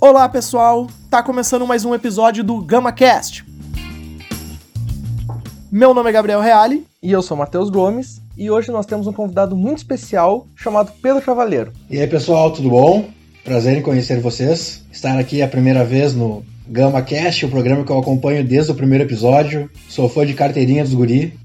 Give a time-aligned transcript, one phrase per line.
[0.00, 3.44] Olá pessoal, tá começando mais um episódio do GamaCast.
[5.72, 6.86] Meu nome é Gabriel Reale.
[7.02, 8.22] E eu sou Matheus Gomes.
[8.36, 11.72] E hoje nós temos um convidado muito especial chamado Pedro Cavaleiro.
[11.90, 13.08] E aí pessoal, tudo bom?
[13.42, 14.84] Prazer em conhecer vocês.
[14.92, 19.02] Estar aqui a primeira vez no GamaCast, o programa que eu acompanho desde o primeiro
[19.02, 19.68] episódio.
[19.88, 21.36] Sou fã de carteirinha dos guri.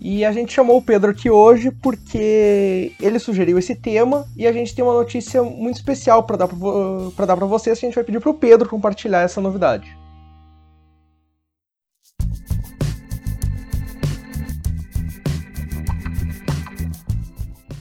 [0.00, 4.52] E a gente chamou o Pedro aqui hoje porque ele sugeriu esse tema e a
[4.52, 7.76] gente tem uma notícia muito especial para dar para vocês.
[7.78, 9.97] A gente vai pedir para o Pedro compartilhar essa novidade.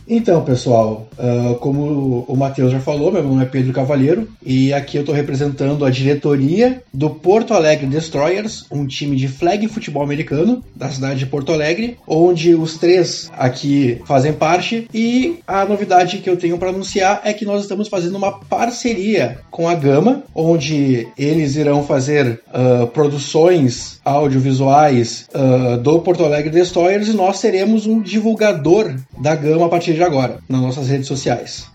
[0.09, 4.95] Então, pessoal, uh, como o Matheus já falou, meu nome é Pedro Cavalheiro e aqui
[4.95, 10.63] eu estou representando a diretoria do Porto Alegre Destroyers, um time de flag futebol americano
[10.73, 14.87] da cidade de Porto Alegre, onde os três aqui fazem parte.
[14.93, 19.39] E a novidade que eu tenho para anunciar é que nós estamos fazendo uma parceria
[19.51, 27.09] com a Gama, onde eles irão fazer uh, produções audiovisuais uh, do Porto Alegre Destroyers
[27.09, 31.67] e nós seremos um divulgador da Gama a partir de agora, nas nossas redes sociais.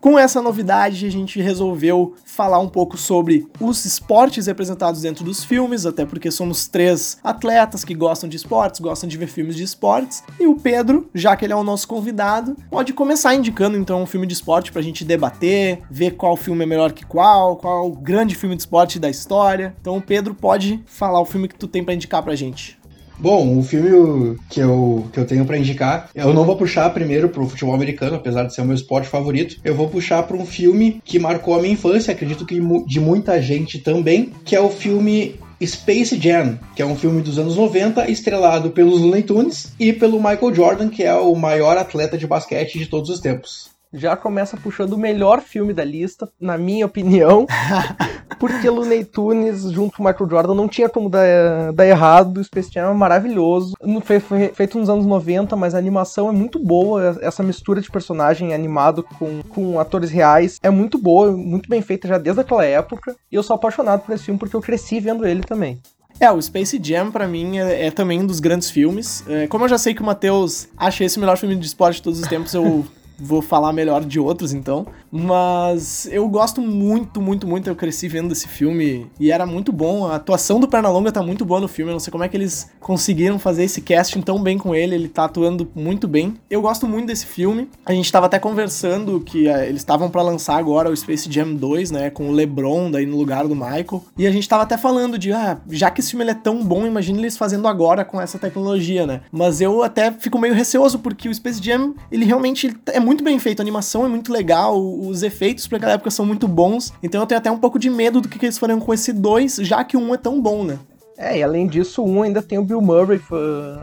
[0.00, 5.44] Com essa novidade, a gente resolveu falar um pouco sobre os esportes representados dentro dos
[5.44, 9.62] filmes, até porque somos três atletas que gostam de esportes, gostam de ver filmes de
[9.62, 10.24] esportes.
[10.40, 14.06] E o Pedro, já que ele é o nosso convidado, pode começar indicando então um
[14.06, 17.86] filme de esporte pra gente debater, ver qual filme é melhor que qual, qual é
[17.86, 19.76] o grande filme de esporte da história.
[19.82, 22.79] Então o Pedro pode falar o filme que tu tem para indicar pra gente.
[23.20, 27.28] Bom, o filme que eu, que eu tenho para indicar, eu não vou puxar primeiro
[27.28, 29.56] pro futebol americano, apesar de ser o meu esporte favorito.
[29.62, 33.40] Eu vou puxar para um filme que marcou a minha infância, acredito que de muita
[33.42, 38.10] gente também, que é o filme Space Jam, que é um filme dos anos 90,
[38.10, 42.78] estrelado pelos Looney Tunes e pelo Michael Jordan, que é o maior atleta de basquete
[42.78, 47.46] de todos os tempos já começa puxando o melhor filme da lista, na minha opinião,
[48.38, 52.70] porque Looney Tunes junto com Michael Jordan não tinha como dar, dar errado, o Space
[52.72, 57.18] Jam é maravilhoso, foi, foi, feito nos anos 90, mas a animação é muito boa,
[57.20, 62.08] essa mistura de personagem animado com, com atores reais é muito boa, muito bem feita
[62.08, 65.26] já desde aquela época, e eu sou apaixonado por esse filme porque eu cresci vendo
[65.26, 65.80] ele também.
[66.18, 69.24] É, o Space Jam, para mim, é, é, também um dos grandes filmes.
[69.26, 71.96] É, como eu já sei que o Matheus acha esse o melhor filme de esporte
[71.96, 72.84] de todos os tempos, eu
[73.20, 74.86] vou falar melhor de outros então.
[75.10, 77.68] Mas eu gosto muito, muito, muito.
[77.68, 80.06] Eu cresci vendo esse filme e era muito bom.
[80.06, 81.90] A atuação do Pernalonga tá muito boa no filme.
[81.90, 84.94] Eu não sei como é que eles conseguiram fazer esse casting tão bem com ele.
[84.94, 86.34] Ele tá atuando muito bem.
[86.48, 87.68] Eu gosto muito desse filme.
[87.84, 91.54] A gente tava até conversando que uh, eles estavam para lançar agora o Space Jam
[91.54, 92.10] 2, né?
[92.10, 94.04] Com o LeBron daí no lugar do Michael.
[94.16, 96.86] E a gente tava até falando de, ah, já que esse filme é tão bom,
[96.86, 99.22] imagina eles fazendo agora com essa tecnologia, né?
[99.32, 103.24] Mas eu até fico meio receoso porque o Space Jam, ele realmente é muito muito
[103.24, 106.92] bem feito, a animação é muito legal, os efeitos pra aquela época são muito bons,
[107.02, 109.12] então eu tenho até um pouco de medo do que, que eles farão com esse
[109.12, 110.78] 2, já que o 1 um é tão bom, né?
[111.18, 113.20] É, e além disso, um ainda tem o Bill Murray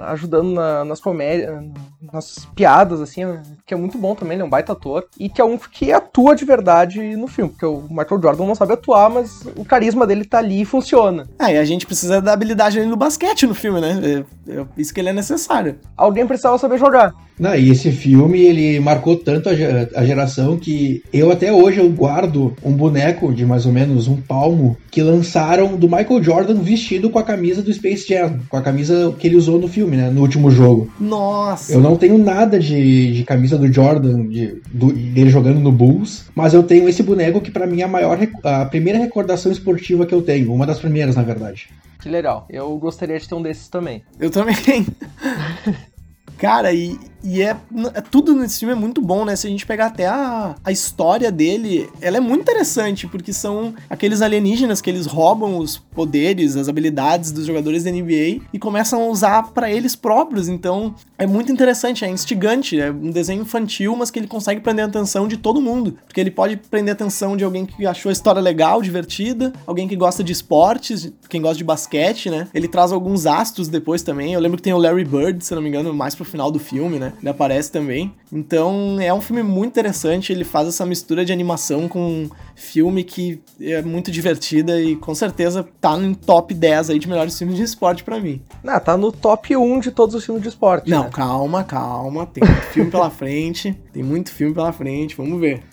[0.07, 1.61] ajudando na, nas comédias,
[2.01, 3.21] nas piadas, assim,
[3.65, 5.05] que é muito bom também, ele é um baita ator.
[5.19, 8.55] E que é um que atua de verdade no filme, porque o Michael Jordan não
[8.55, 11.27] sabe atuar, mas o carisma dele tá ali e funciona.
[11.37, 14.25] É, e a gente precisa da habilidade ali no basquete no filme, né?
[14.47, 15.77] É, é isso que ele é necessário.
[15.95, 17.13] Alguém precisava saber jogar.
[17.39, 22.55] Não, e esse filme, ele marcou tanto a, geração que eu até hoje eu guardo
[22.63, 27.19] um boneco de mais ou menos um palmo que lançaram do Michael Jordan vestido com
[27.19, 30.21] a camisa do Space Jam, com a camisa que ele usou no filme, né, no
[30.21, 30.91] último jogo.
[30.99, 31.73] Nossa!
[31.73, 36.25] Eu não tenho nada de, de camisa do Jordan, de, do, dele jogando no Bulls,
[36.33, 40.05] mas eu tenho esse boneco que para mim é a maior, a primeira recordação esportiva
[40.05, 41.69] que eu tenho, uma das primeiras, na verdade.
[41.99, 42.45] Que legal.
[42.49, 44.03] Eu gostaria de ter um desses também.
[44.19, 44.55] Eu também.
[46.37, 47.57] Cara, e, e é,
[47.93, 49.35] é, tudo nesse filme é muito bom, né?
[49.35, 53.73] Se a gente pegar até a, a história dele, ela é muito interessante, porque são
[53.89, 59.01] aqueles alienígenas que eles roubam os poderes, as habilidades dos jogadores da NBA e começam
[59.01, 60.47] a usar para eles próprios.
[60.47, 64.85] Então, é muito interessante, é instigante, é um desenho infantil, mas que ele consegue prender
[64.85, 68.09] a atenção de todo mundo, porque ele pode prender a atenção de alguém que achou
[68.09, 72.47] a história legal, divertida, alguém que gosta de esportes, quem gosta de basquete, né?
[72.53, 74.33] Ele traz alguns astros depois também.
[74.33, 76.59] Eu lembro que tem o Larry Bird, se não me engano, mais pro final do
[76.59, 77.13] filme, né?
[77.19, 78.13] Ele aparece também.
[78.31, 80.31] Então é um filme muito interessante.
[80.31, 85.67] Ele faz essa mistura de animação com filme que é muito divertida e com certeza
[85.79, 88.41] tá no top 10 aí de melhores filmes de esporte para mim.
[88.63, 90.89] Não, tá no top 1 de todos os filmes de esporte.
[90.89, 91.09] Não, né?
[91.11, 92.25] calma, calma.
[92.25, 93.77] Tem muito filme pela frente.
[93.93, 95.15] Tem muito filme pela frente.
[95.15, 95.63] Vamos ver.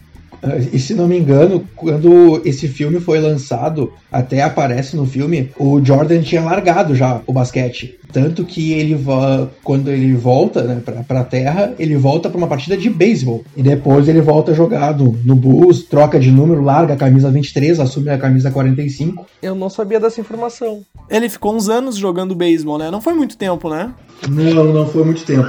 [0.72, 5.84] E se não me engano, quando esse filme foi lançado, até aparece no filme, o
[5.84, 7.98] Jordan tinha largado já o basquete.
[8.12, 8.96] Tanto que ele
[9.64, 13.44] quando ele volta né, pra, pra terra, ele volta pra uma partida de beisebol.
[13.56, 17.30] E depois ele volta a jogar no, no Bulls, troca de número, larga a camisa
[17.30, 19.26] 23, assume a camisa 45.
[19.42, 20.82] Eu não sabia dessa informação.
[21.10, 22.90] Ele ficou uns anos jogando beisebol, né?
[22.90, 23.92] Não foi muito tempo, né?
[24.28, 25.48] Não, não foi muito tempo.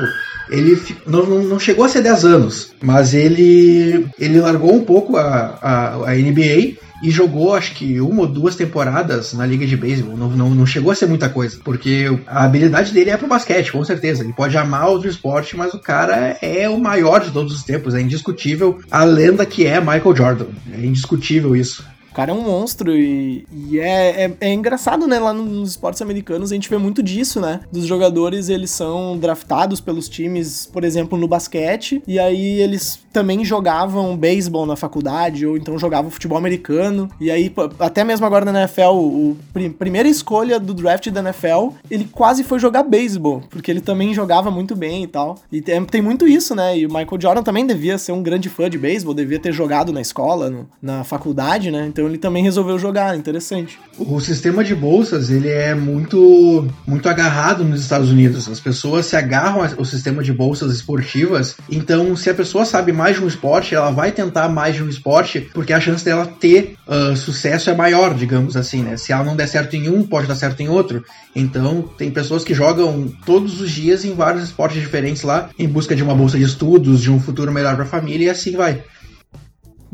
[0.50, 5.58] Ele não, não chegou a ser 10 anos, mas ele, ele largou um pouco a,
[5.62, 10.18] a, a NBA e jogou acho que uma ou duas temporadas na liga de beisebol.
[10.18, 13.72] Não, não, não, chegou a ser muita coisa, porque a habilidade dele é pro basquete,
[13.72, 14.24] com certeza.
[14.24, 17.94] Ele pode amar outro esporte, mas o cara é o maior de todos os tempos,
[17.94, 20.46] é indiscutível a lenda que é Michael Jordan.
[20.74, 21.86] É indiscutível isso.
[22.16, 25.20] Cara é um monstro e, e é, é, é, engraçado, né?
[25.20, 27.60] Lá nos esportes americanos a gente vê muito disso, né?
[27.70, 33.44] Dos jogadores, eles são draftados pelos times, por exemplo, no basquete, e aí eles também
[33.44, 38.62] jogavam beisebol na faculdade, ou então jogavam futebol americano, e aí até mesmo agora na
[38.62, 43.70] NFL, o prim primeira escolha do draft da NFL, ele quase foi jogar beisebol, porque
[43.70, 45.36] ele também jogava muito bem e tal.
[45.52, 46.78] E tem, tem muito isso, né?
[46.78, 49.92] E o Michael Jordan também devia ser um grande fã de beisebol, devia ter jogado
[49.92, 51.86] na escola, no, na faculdade, né?
[51.88, 53.80] Então ele também resolveu jogar, interessante.
[53.98, 58.48] O sistema de bolsas, ele é muito muito agarrado nos Estados Unidos.
[58.48, 61.56] As pessoas se agarram ao sistema de bolsas esportivas.
[61.70, 64.90] Então, se a pessoa sabe mais de um esporte, ela vai tentar mais de um
[64.90, 68.98] esporte, porque a chance dela ter uh, sucesso é maior, digamos assim, né?
[68.98, 71.04] Se ela não der certo em um, pode dar certo em outro.
[71.36, 75.96] Então, tem pessoas que jogam todos os dias em vários esportes diferentes lá, em busca
[75.96, 78.84] de uma bolsa de estudos, de um futuro melhor para a família, e assim vai.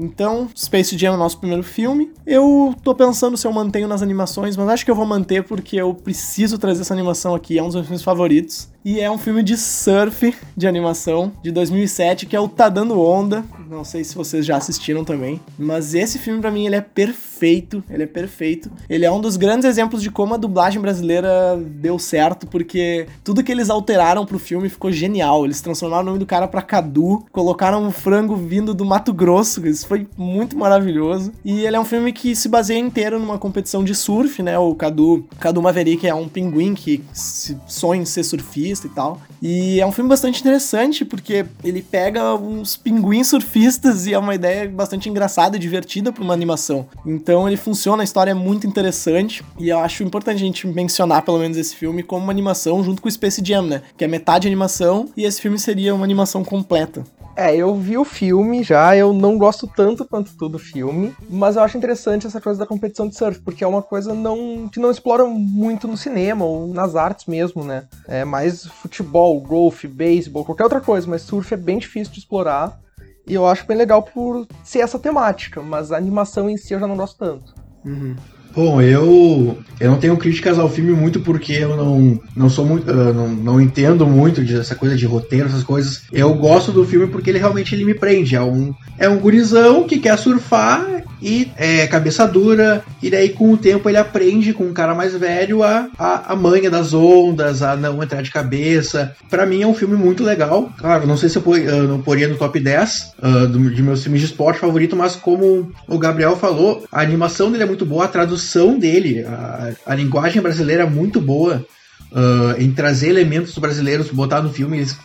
[0.02, 2.12] Então, Space Jam é o nosso primeiro filme.
[2.26, 5.76] Eu tô pensando se eu mantenho nas animações, mas acho que eu vou manter porque
[5.76, 8.68] eu preciso trazer essa animação aqui, é um dos meus filmes favoritos.
[8.84, 13.00] E é um filme de surf de animação de 2007 que é o Tá Dando
[13.00, 13.46] Onda.
[13.70, 17.84] Não sei se vocês já assistiram também, mas esse filme para mim ele é perfeito,
[17.90, 18.72] ele é perfeito.
[18.90, 23.44] Ele é um dos grandes exemplos de como a dublagem brasileira deu certo, porque tudo
[23.44, 25.46] que eles alteraram pro filme ficou genial.
[25.46, 29.66] Eles transformaram o nome do cara para Cadu, colocaram um frango vindo do Mato Grosso,
[29.66, 31.32] isso foi muito maravilhoso.
[31.46, 34.58] E ele é um filme que se baseia inteiro numa competição de surf, né?
[34.58, 39.22] O Cadu, Cadu Maverick é um pinguim que sonha em ser surfista surfista e tal.
[39.42, 44.34] E é um filme bastante interessante porque ele pega uns pinguins surfistas e é uma
[44.34, 46.88] ideia bastante engraçada e divertida para uma animação.
[47.06, 51.24] Então ele funciona, a história é muito interessante e eu acho importante a gente mencionar
[51.24, 53.82] pelo menos esse filme como uma animação junto com o Space Jam, né?
[53.98, 57.04] Que é metade animação e esse filme seria uma animação completa.
[57.36, 61.56] É, eu vi o filme já, eu não gosto tanto quanto tu do filme, mas
[61.56, 64.80] eu acho interessante essa coisa da competição de surf, porque é uma coisa não que
[64.80, 67.88] não explora muito no cinema ou nas artes mesmo, né?
[68.08, 72.80] É mais futebol, golfe, beisebol, qualquer outra coisa, mas surf é bem difícil de explorar.
[73.26, 76.80] E eu acho bem legal por ser essa temática, mas a animação em si eu
[76.80, 77.54] já não gosto tanto.
[77.86, 78.16] Uhum.
[78.56, 82.90] Bom, eu eu não tenho críticas ao filme muito porque eu não, não sou muito
[82.92, 86.04] uh, não, não entendo muito dessa coisa de roteiro, essas coisas.
[86.12, 88.36] Eu gosto do filme porque ele realmente ele me prende.
[88.36, 93.52] É um é um gurizão que quer surfar e é cabeça dura, e daí com
[93.52, 97.62] o tempo ele aprende com um cara mais velho a, a, a manha das ondas,
[97.62, 99.16] a não entrar de cabeça.
[99.30, 100.72] Para mim é um filme muito legal.
[100.78, 104.04] Claro, não sei se eu, eu não poria no top 10 uh, do, de meus
[104.04, 108.06] filmes de esporte favorito, mas como o Gabriel falou, a animação dele é muito boa,
[108.06, 108.41] a tradução
[108.78, 111.66] dele, a, a linguagem brasileira é muito boa
[112.12, 114.98] uh, em trazer elementos brasileiros, botar no filme, eles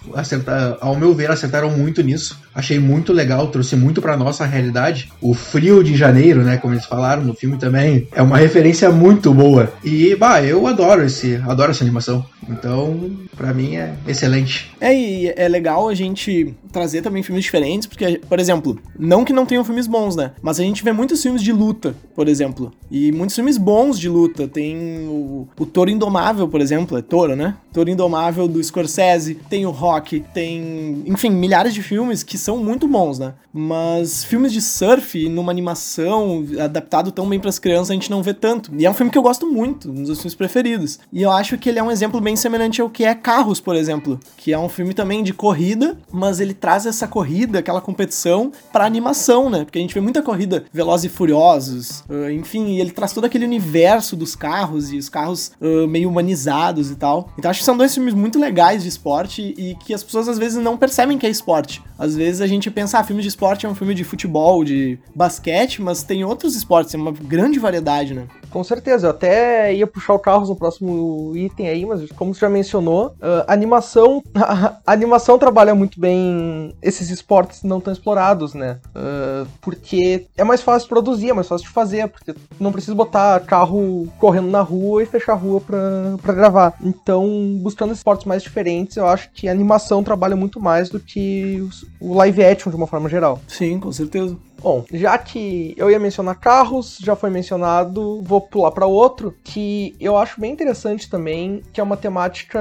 [0.81, 2.39] ao meu ver, acertaram muito nisso.
[2.55, 5.11] Achei muito legal, trouxe muito pra nossa realidade.
[5.21, 9.33] O frio de janeiro, né, como eles falaram no filme também, é uma referência muito
[9.33, 9.73] boa.
[9.85, 12.25] E, bah, eu adoro esse, adoro essa animação.
[12.49, 14.71] Então, para mim é excelente.
[14.81, 19.33] É, e é legal a gente trazer também filmes diferentes, porque, por exemplo, não que
[19.33, 20.33] não tenham filmes bons, né?
[20.43, 22.71] Mas a gente vê muitos filmes de luta, por exemplo.
[22.91, 24.47] E muitos filmes bons de luta.
[24.47, 24.77] Tem
[25.09, 27.57] o, o Toro Indomável, por exemplo, é Toro, né?
[27.73, 32.87] Toro Indomável do Scorsese, tem o Rock, tem, enfim, milhares de filmes que são muito
[32.87, 33.33] bons, né?
[33.53, 38.23] Mas filmes de surf numa animação adaptado tão bem para as crianças a gente não
[38.23, 38.71] vê tanto.
[38.77, 40.99] E é um filme que eu gosto muito, um dos meus filmes preferidos.
[41.11, 43.75] E eu acho que ele é um exemplo bem semelhante ao que é Carros, por
[43.75, 48.51] exemplo, que é um filme também de corrida, mas ele traz essa corrida, aquela competição
[48.73, 49.65] para animação, né?
[49.65, 53.25] Porque a gente vê muita corrida Velozes e Furiosos, uh, enfim, e ele traz todo
[53.25, 57.31] aquele universo dos carros e os carros uh, meio humanizados e tal.
[57.39, 60.41] Então acho que são dois filmes muito legais de esporte e que as pessoas às
[60.41, 61.81] vezes não percebem que é esporte.
[61.97, 64.99] Às vezes a gente pensa, ah, filme de esporte é um filme de futebol, de
[65.15, 68.27] basquete, mas tem outros esportes, tem uma grande variedade, né?
[68.51, 72.41] Com certeza, eu até ia puxar o carros no próximo item aí, mas como você
[72.41, 73.15] já mencionou,
[73.47, 76.46] a animação, a animação trabalha muito bem
[76.83, 78.79] esses esportes não tão explorados, né?
[78.89, 83.41] Uh, porque é mais fácil produzir, é mais fácil de fazer, porque não precisa botar
[83.41, 85.79] carro correndo na rua e fechar a rua pra,
[86.23, 86.75] pra gravar.
[86.83, 87.27] Então,
[87.61, 91.67] buscando esportes mais diferentes, eu acho que a animação trabalha muito mais do que
[92.01, 93.41] o live action de uma forma geral.
[93.49, 94.37] Sim, com certeza.
[94.61, 99.95] Bom, já que eu ia mencionar carros, já foi mencionado, vou pular para outro que
[100.01, 102.59] eu acho bem interessante também, que é uma temática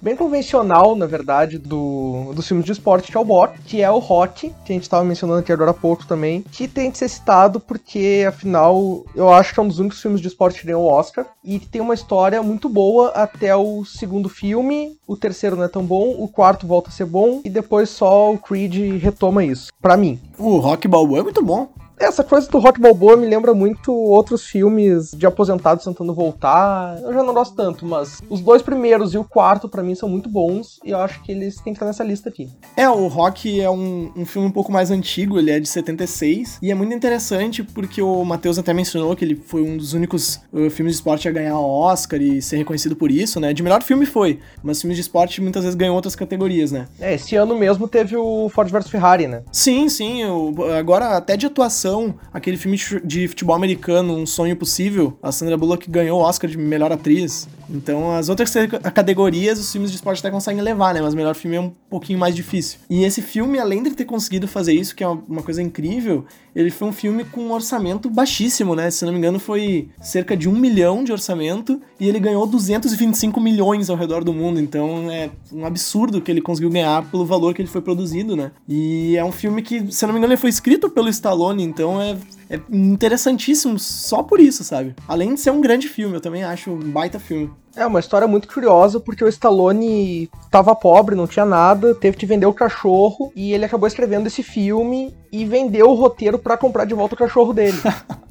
[0.00, 3.90] bem convencional, na verdade, do, dos filmes de esporte, que é o bot, que é
[3.90, 6.98] o rock, que a gente estava mencionando aqui agora há pouco também, que tem que
[6.98, 10.66] ser citado porque, afinal, eu acho que é um dos únicos filmes de esporte que
[10.66, 15.56] ganhou o Oscar e tem uma história muito boa até o segundo filme, o terceiro
[15.56, 19.00] não é tão bom, o quarto volta a ser bom e depois só o Creed
[19.00, 20.20] retoma isso, para mim.
[20.38, 21.72] O Rock Balboa é muito bom.
[22.00, 26.96] Essa coisa do Rock Balboa me lembra muito outros filmes de aposentados tentando voltar.
[27.02, 30.08] Eu já não gosto tanto, mas os dois primeiros e o quarto, para mim, são
[30.08, 32.48] muito bons e eu acho que eles têm que estar nessa lista aqui.
[32.76, 36.58] É, o Rock é um, um filme um pouco mais antigo, ele é de 76
[36.62, 40.40] e é muito interessante porque o Matheus até mencionou que ele foi um dos únicos
[40.52, 43.52] uh, filmes de esporte a ganhar Oscar e ser reconhecido por isso, né?
[43.52, 46.86] De melhor filme foi, mas filmes de esporte muitas vezes ganham outras categorias, né?
[47.00, 49.42] É, esse ano mesmo teve o Ford vs Ferrari, né?
[49.50, 50.22] Sim, sim.
[50.22, 51.87] Eu, agora, até de atuação
[52.32, 56.56] aquele filme de futebol americano, Um Sonho Possível, a Sandra Bullock ganhou o Oscar de
[56.56, 57.48] melhor atriz.
[57.70, 58.52] Então, as outras
[58.94, 61.02] categorias, os filmes de esporte até conseguem levar, né?
[61.02, 62.78] Mas melhor filme é um pouquinho mais difícil.
[62.88, 66.24] E esse filme, além de ter conseguido fazer isso, que é uma coisa incrível,
[66.56, 68.90] ele foi um filme com um orçamento baixíssimo, né?
[68.90, 73.38] Se não me engano, foi cerca de um milhão de orçamento e ele ganhou 225
[73.40, 74.58] milhões ao redor do mundo.
[74.58, 78.50] Então, é um absurdo que ele conseguiu ganhar pelo valor que ele foi produzido, né?
[78.66, 82.02] E é um filme que, se não me engano, ele foi escrito pelo Stallone, então
[82.02, 82.16] é
[82.50, 84.94] é interessantíssimo só por isso, sabe?
[85.06, 87.50] Além de ser um grande filme, eu também acho um baita filme.
[87.76, 92.26] É uma história muito curiosa porque o Stallone estava pobre, não tinha nada, teve que
[92.26, 96.86] vender o cachorro e ele acabou escrevendo esse filme e vendeu o roteiro para comprar
[96.86, 97.78] de volta o cachorro dele.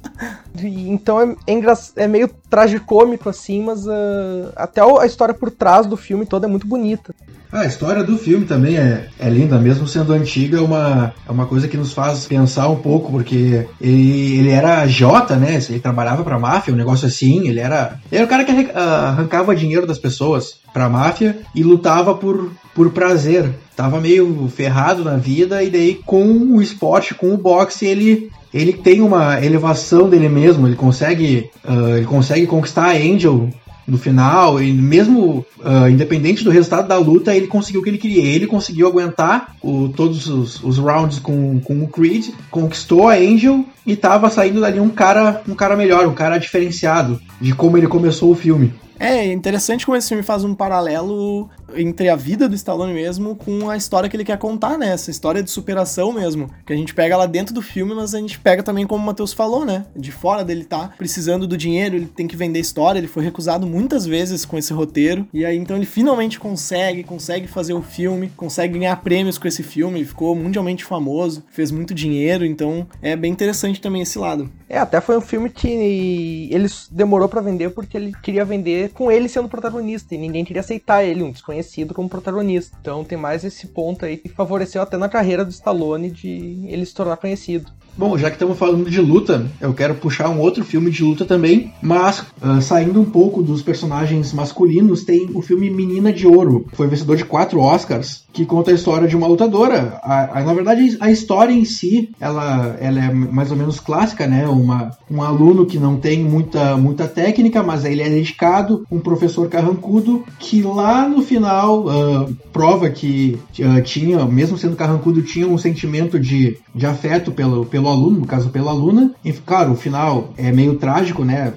[0.62, 5.96] então é, é, é, meio tragicômico assim, mas uh, até a história por trás do
[5.96, 7.14] filme toda é muito bonita.
[7.50, 11.32] Ah, a história do filme também é, é linda, mesmo sendo antiga, é uma, é
[11.32, 15.58] uma coisa que nos faz pensar um pouco, porque ele, ele era Jota, né?
[15.68, 17.98] Ele trabalhava pra máfia, um negócio assim, ele era.
[18.12, 22.90] Ele era o cara que arrancava dinheiro das pessoas pra máfia e lutava por, por
[22.90, 23.50] prazer.
[23.74, 28.72] Tava meio ferrado na vida, e daí com o esporte, com o boxe, ele ele
[28.72, 33.50] tem uma elevação dele mesmo, ele consegue, uh, ele consegue conquistar a Angel
[33.86, 37.98] no final, e mesmo uh, independente do resultado da luta, ele conseguiu o que ele
[37.98, 38.22] queria.
[38.22, 43.64] Ele conseguiu aguentar o, todos os, os rounds com, com o Creed, conquistou a Angel
[43.86, 47.86] e tava saindo dali um cara, um cara melhor, um cara diferenciado de como ele
[47.86, 48.72] começou o filme.
[48.98, 53.68] É interessante como esse filme faz um paralelo entre a vida do Stallone mesmo com
[53.68, 54.88] a história que ele quer contar, né?
[54.90, 56.50] Essa história de superação mesmo.
[56.64, 59.06] Que a gente pega lá dentro do filme, mas a gente pega também, como o
[59.06, 59.86] Matheus falou, né?
[59.94, 63.66] De fora dele tá precisando do dinheiro, ele tem que vender história, ele foi recusado
[63.66, 65.26] muitas vezes com esse roteiro.
[65.32, 69.62] E aí então ele finalmente consegue, consegue fazer o filme, consegue ganhar prêmios com esse
[69.62, 74.50] filme, ficou mundialmente famoso, fez muito dinheiro, então é bem interessante também esse lado.
[74.68, 79.10] É, até foi um filme que ele demorou para vender porque ele queria vender com
[79.10, 82.76] ele sendo protagonista e ninguém queria aceitar ele, um desconhecido reconhecido como protagonista.
[82.80, 86.86] Então tem mais esse ponto aí que favoreceu até na carreira do Stallone de ele
[86.86, 87.70] se tornar conhecido.
[87.98, 91.24] Bom, já que estamos falando de luta, eu quero puxar um outro filme de luta
[91.24, 96.64] também, mas uh, saindo um pouco dos personagens masculinos, tem o filme Menina de Ouro.
[96.74, 99.98] Foi vencedor de quatro Oscars, que conta a história de uma lutadora.
[100.00, 104.28] A, a, na verdade, a história em si, ela, ela é mais ou menos clássica,
[104.28, 104.46] né?
[104.46, 109.48] Uma, um aluno que não tem muita, muita técnica, mas ele é dedicado, um professor
[109.48, 115.58] carrancudo, que lá no final uh, prova que uh, tinha, mesmo sendo carrancudo, tinha um
[115.58, 119.14] sentimento de, de afeto pelo, pelo pelo aluno, no caso pela aluna.
[119.24, 121.54] E, claro, o final é meio trágico, né?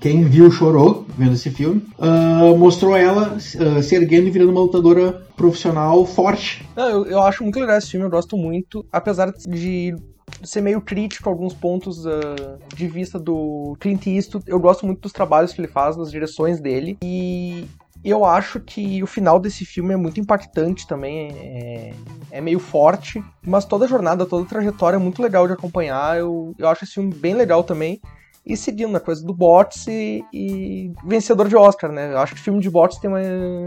[0.00, 1.82] Quem viu chorou vendo esse filme.
[1.98, 6.66] Uh, mostrou ela uh, se erguendo e virando uma lutadora profissional forte.
[6.76, 8.84] Não, eu, eu acho muito legal esse filme, eu gosto muito.
[8.90, 9.94] Apesar de
[10.42, 14.44] ser meio crítico a alguns pontos uh, de vista do Clint Eastwood.
[14.48, 16.98] Eu gosto muito dos trabalhos que ele faz, das direções dele.
[17.02, 17.66] E
[18.04, 21.94] eu acho que o final desse filme é muito impactante também, é,
[22.30, 26.18] é, meio forte, mas toda a jornada, toda a trajetória é muito legal de acompanhar.
[26.18, 28.00] Eu, eu acho esse filme bem legal também.
[28.44, 32.12] E seguindo na coisa do bots e, vencedor de Oscar, né?
[32.12, 33.10] Eu acho que filme de bots tem,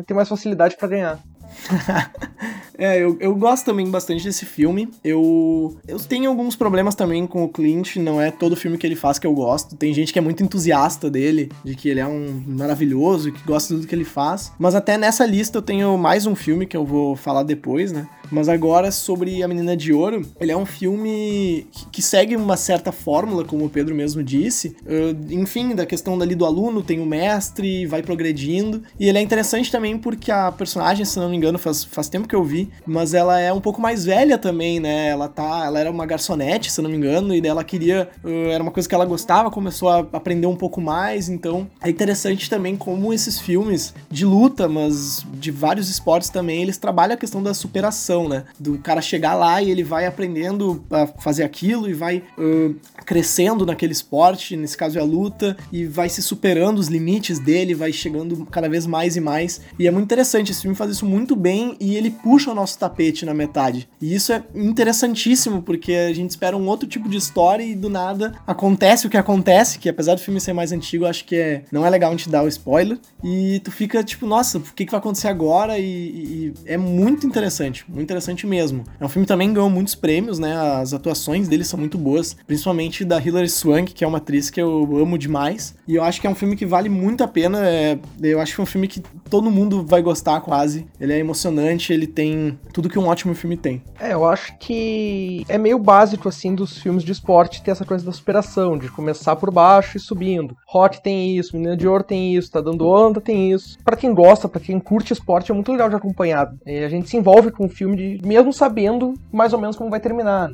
[0.05, 1.19] tem mais facilidade para ganhar.
[2.77, 4.87] É, eu, eu gosto também bastante desse filme.
[5.03, 8.95] Eu, eu tenho alguns problemas também com o Clint, não é todo filme que ele
[8.95, 9.75] faz que eu gosto.
[9.75, 13.73] Tem gente que é muito entusiasta dele, de que ele é um maravilhoso, que gosta
[13.73, 14.51] de tudo que ele faz.
[14.59, 18.07] Mas até nessa lista eu tenho mais um filme que eu vou falar depois, né?
[18.29, 22.91] Mas agora, sobre A Menina de Ouro, ele é um filme que segue uma certa
[22.91, 24.75] fórmula, como o Pedro mesmo disse.
[24.85, 28.83] Uh, enfim, da questão dali do aluno, tem o mestre, vai progredindo.
[28.99, 32.27] E ele é interessante também porque a personagem, se não me engano, faz, faz tempo
[32.27, 35.09] que eu vi, mas ela é um pouco mais velha também, né?
[35.09, 35.65] Ela tá.
[35.65, 38.09] Ela era uma garçonete, se não me engano, e ela queria.
[38.23, 41.29] Uh, era uma coisa que ela gostava, começou a aprender um pouco mais.
[41.29, 46.77] Então é interessante também como esses filmes de luta, mas de vários esportes também, eles
[46.77, 48.45] trabalham a questão da superação né?
[48.59, 52.75] Do cara chegar lá e ele vai aprendendo a fazer aquilo e vai uh,
[53.07, 57.73] crescendo naquele esporte, nesse caso é a luta, e vai se superando os limites dele,
[57.73, 59.61] vai chegando cada vez mais e mais.
[59.79, 62.77] E é muito interessante, esse filme faz isso muito bem e ele puxa o nosso
[62.77, 63.87] tapete na metade.
[64.01, 67.89] E isso é interessantíssimo, porque a gente espera um outro tipo de história e do
[67.89, 71.63] nada acontece o que acontece, que apesar do filme ser mais antigo, acho que é,
[71.71, 72.99] não é legal a gente dar o spoiler.
[73.23, 75.79] E tu fica tipo, nossa, o que, que vai acontecer agora?
[75.79, 78.83] E, e é muito interessante, muito interessante mesmo.
[78.99, 80.57] É um filme que também ganhou muitos prêmios, né?
[80.57, 84.61] As atuações dele são muito boas, principalmente da Hilary Swank, que é uma atriz que
[84.61, 85.75] eu amo demais.
[85.87, 87.67] E eu acho que é um filme que vale muito a pena.
[87.67, 90.87] É, eu acho que é um filme que todo mundo vai gostar quase.
[90.99, 93.81] Ele é emocionante, ele tem tudo que um ótimo filme tem.
[93.99, 98.05] É, eu acho que é meio básico, assim, dos filmes de esporte ter essa coisa
[98.05, 100.55] da superação, de começar por baixo e subindo.
[100.67, 103.77] Rock tem isso, Menina de Ouro tem isso, Tá Dando Onda tem isso.
[103.83, 106.53] Para quem gosta, para quem curte esporte, é muito legal de acompanhar.
[106.65, 109.89] E a gente se envolve com o filme de, mesmo sabendo mais ou menos como
[109.89, 110.51] vai terminar.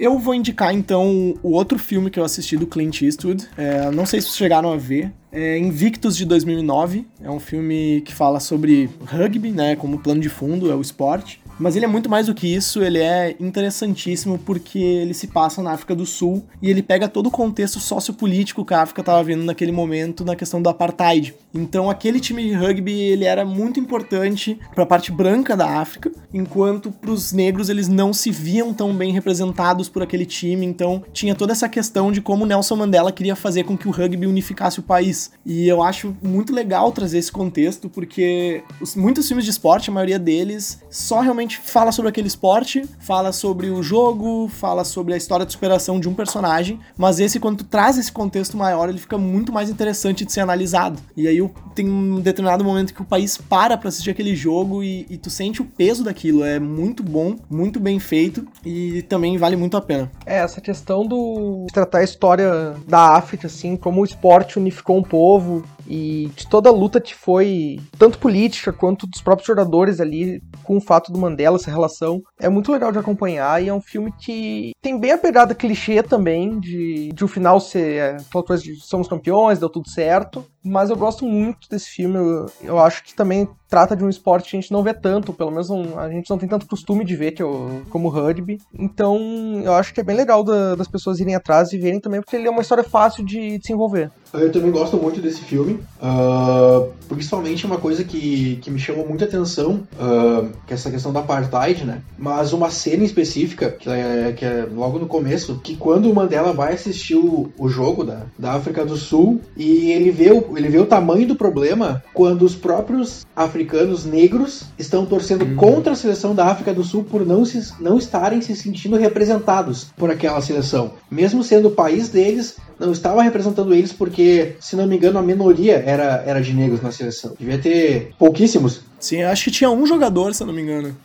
[0.00, 3.46] Eu vou indicar então o outro filme que eu assisti do Clint Eastwood.
[3.54, 5.12] É, não sei se vocês chegaram a ver.
[5.30, 7.06] É Invictus de 2009.
[7.22, 11.38] É um filme que fala sobre rugby, né, como plano de fundo, é o esporte.
[11.60, 15.62] Mas ele é muito mais do que isso, ele é interessantíssimo porque ele se passa
[15.62, 19.22] na África do Sul e ele pega todo o contexto sociopolítico que a África estava
[19.22, 21.34] vivendo naquele momento na questão do apartheid.
[21.52, 26.10] Então aquele time de rugby ele era muito importante para a parte branca da África,
[26.32, 30.64] enquanto para os negros eles não se viam tão bem representados por aquele time.
[30.64, 34.26] Então tinha toda essa questão de como Nelson Mandela queria fazer com que o rugby
[34.26, 35.32] unificasse o país.
[35.44, 39.92] E eu acho muito legal trazer esse contexto porque os, muitos filmes de esporte, a
[39.92, 45.16] maioria deles, só realmente fala sobre aquele esporte, fala sobre o jogo, fala sobre a
[45.16, 48.98] história de superação de um personagem, mas esse, quando tu traz esse contexto maior, ele
[48.98, 51.00] fica muito mais interessante de ser analisado.
[51.16, 51.40] E aí
[51.74, 55.30] tem um determinado momento que o país para pra assistir aquele jogo e, e tu
[55.30, 56.44] sente o peso daquilo.
[56.44, 60.10] É muito bom, muito bem feito e também vale muito a pena.
[60.26, 65.02] É, essa questão do tratar a história da África, assim, como o esporte unificou um
[65.02, 70.40] povo e de toda a luta que foi, tanto política quanto dos próprios jogadores ali,
[70.62, 73.80] com o fato do Mandela, essa relação, é muito legal de acompanhar e é um
[73.80, 78.44] filme que tem bem a pegada clichê também, de, de o final ser é, aquela
[78.44, 82.16] coisa de somos campeões, deu tudo certo, mas eu gosto muito desse filme.
[82.16, 85.32] Eu, eu, acho que também trata de um esporte que a gente não vê tanto,
[85.32, 88.08] pelo menos não, a gente não tem tanto costume de ver que é o, como
[88.08, 88.58] rugby.
[88.72, 89.18] Então
[89.64, 92.36] eu acho que é bem legal da, das pessoas irem atrás e verem também, porque
[92.36, 94.10] ele é uma história fácil de desenvolver.
[94.32, 99.24] Eu também gosto muito desse filme, uh, principalmente uma coisa que, que me chamou muita
[99.24, 102.00] atenção, uh, que é essa questão da apartheid, né?
[102.16, 106.52] Mas uma cena específica, que é, que é logo no começo, que quando o Mandela
[106.52, 110.68] vai assistir o, o jogo da, da África do Sul e ele vê o ele
[110.68, 115.56] vê o tamanho do problema quando os próprios africanos negros estão torcendo hum.
[115.56, 119.88] contra a seleção da África do Sul por não, se, não estarem se sentindo representados
[119.96, 120.92] por aquela seleção.
[121.10, 125.22] Mesmo sendo o país deles, não estava representando eles porque, se não me engano, a
[125.22, 127.34] minoria era, era de negros na seleção.
[127.38, 128.80] Devia ter pouquíssimos.
[128.98, 130.96] Sim, acho que tinha um jogador, se não me engano.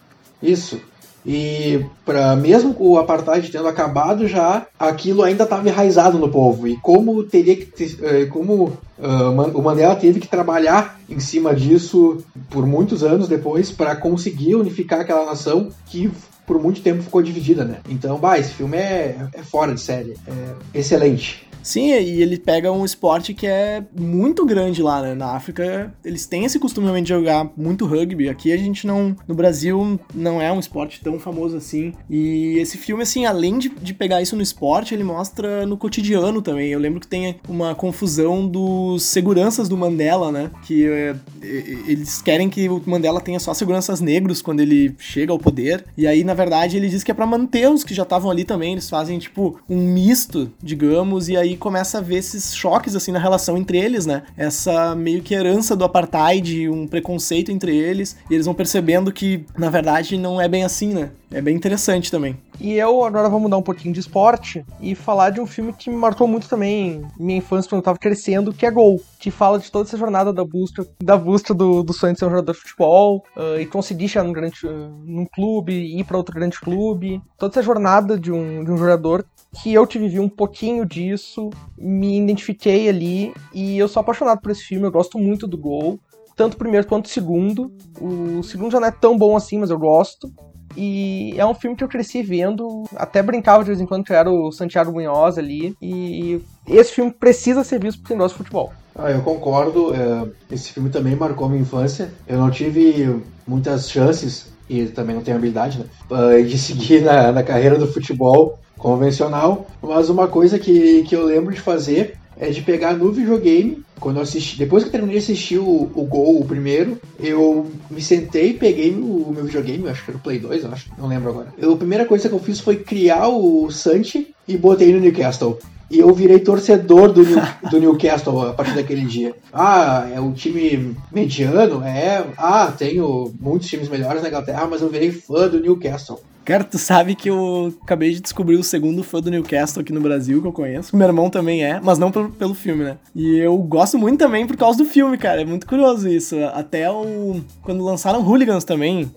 [0.41, 0.79] Isso.
[1.25, 6.67] E para mesmo o apartheid tendo acabado já, aquilo ainda estava enraizado no povo.
[6.67, 8.65] E como teria que ter, eh, como
[8.99, 14.55] uh, o Mandela teve que trabalhar em cima disso por muitos anos depois para conseguir
[14.55, 16.11] unificar aquela nação que
[16.45, 17.77] por muito tempo ficou dividida, né?
[17.89, 21.45] Então, bah, esse filme é, é fora de série, é excelente.
[21.65, 25.15] Sim, e ele pega um esporte que é muito grande lá, né?
[25.15, 28.29] Na África, eles têm esse costume de jogar muito rugby.
[28.29, 29.15] Aqui a gente não.
[29.27, 31.91] No Brasil, não é um esporte tão famoso assim.
[32.07, 36.39] E esse filme, assim, além de, de pegar isso no esporte, ele mostra no cotidiano
[36.39, 36.69] também.
[36.69, 40.51] Eu lembro que tem uma confusão dos seguranças do Mandela, né?
[40.67, 45.39] Que é, eles querem que o Mandela tenha só seguranças negros quando ele chega ao
[45.39, 45.83] poder.
[45.97, 48.43] E aí, na verdade, ele diz que é para manter os que já estavam ali
[48.43, 48.73] também.
[48.73, 53.19] Eles fazem, tipo, um misto, digamos, e aí começa a ver esses choques, assim, na
[53.19, 54.23] relação entre eles, né?
[54.37, 59.45] Essa meio que herança do apartheid, um preconceito entre eles, e eles vão percebendo que,
[59.57, 61.09] na verdade, não é bem assim, né?
[61.35, 62.37] É bem interessante também.
[62.61, 65.89] E eu agora vou mudar um pouquinho de esporte e falar de um filme que
[65.89, 69.59] me marcou muito também minha infância quando eu tava crescendo, que é Gol, que fala
[69.59, 72.53] de toda essa jornada da busca, da busca do, do sonho de ser um jogador
[72.53, 76.57] de futebol uh, e conseguir chegar num, grande, uh, num clube, ir para outro grande
[76.57, 77.21] clube.
[77.37, 79.25] Toda essa jornada de um, de um jogador
[79.61, 84.51] que eu te vivi um pouquinho disso, me identifiquei ali e eu sou apaixonado por
[84.51, 85.99] esse filme, eu gosto muito do Gol
[86.35, 87.71] tanto o primeiro quanto o segundo.
[87.99, 90.29] O segundo já não é tão bom assim, mas eu gosto.
[90.75, 94.13] E é um filme que eu cresci vendo, até brincava de vez em quando que
[94.13, 95.75] era o Santiago Munhoz ali.
[95.81, 98.71] E esse filme precisa ser visto por quem gosta de futebol.
[98.95, 99.93] Ah, eu concordo.
[99.93, 102.11] É, esse filme também marcou minha infância.
[102.27, 107.31] Eu não tive muitas chances, e também não tenho habilidade, né, ah, de seguir na,
[107.31, 109.67] na carreira do futebol convencional.
[109.81, 114.17] Mas uma coisa que, que eu lembro de fazer é de pegar no videogame, quando
[114.17, 118.01] eu assisti, depois que eu terminei de assistir o, o Gol, o primeiro, eu me
[118.01, 121.07] sentei, peguei o, o meu videogame, acho que era o Play 2, eu acho, não
[121.07, 121.53] lembro agora.
[121.57, 125.57] Eu, a primeira coisa que eu fiz foi criar o Santi e botei no Newcastle.
[125.89, 129.35] E eu virei torcedor do, New, do Newcastle a partir daquele dia.
[129.53, 131.83] Ah, é um time mediano?
[131.83, 132.25] É.
[132.37, 136.19] Ah, tenho muitos times melhores na Inglaterra, mas eu virei fã do Newcastle.
[136.45, 139.99] Cara, tu sabe que eu acabei de descobrir o segundo fã do Newcastle aqui no
[139.99, 140.95] Brasil que eu conheço.
[140.95, 142.97] Meu irmão também é, mas não pelo, pelo filme, né?
[143.15, 145.41] E eu gosto muito também por causa do filme, cara.
[145.41, 146.35] É muito curioso isso.
[146.53, 147.41] Até o.
[147.63, 149.11] Quando lançaram Hooligans também,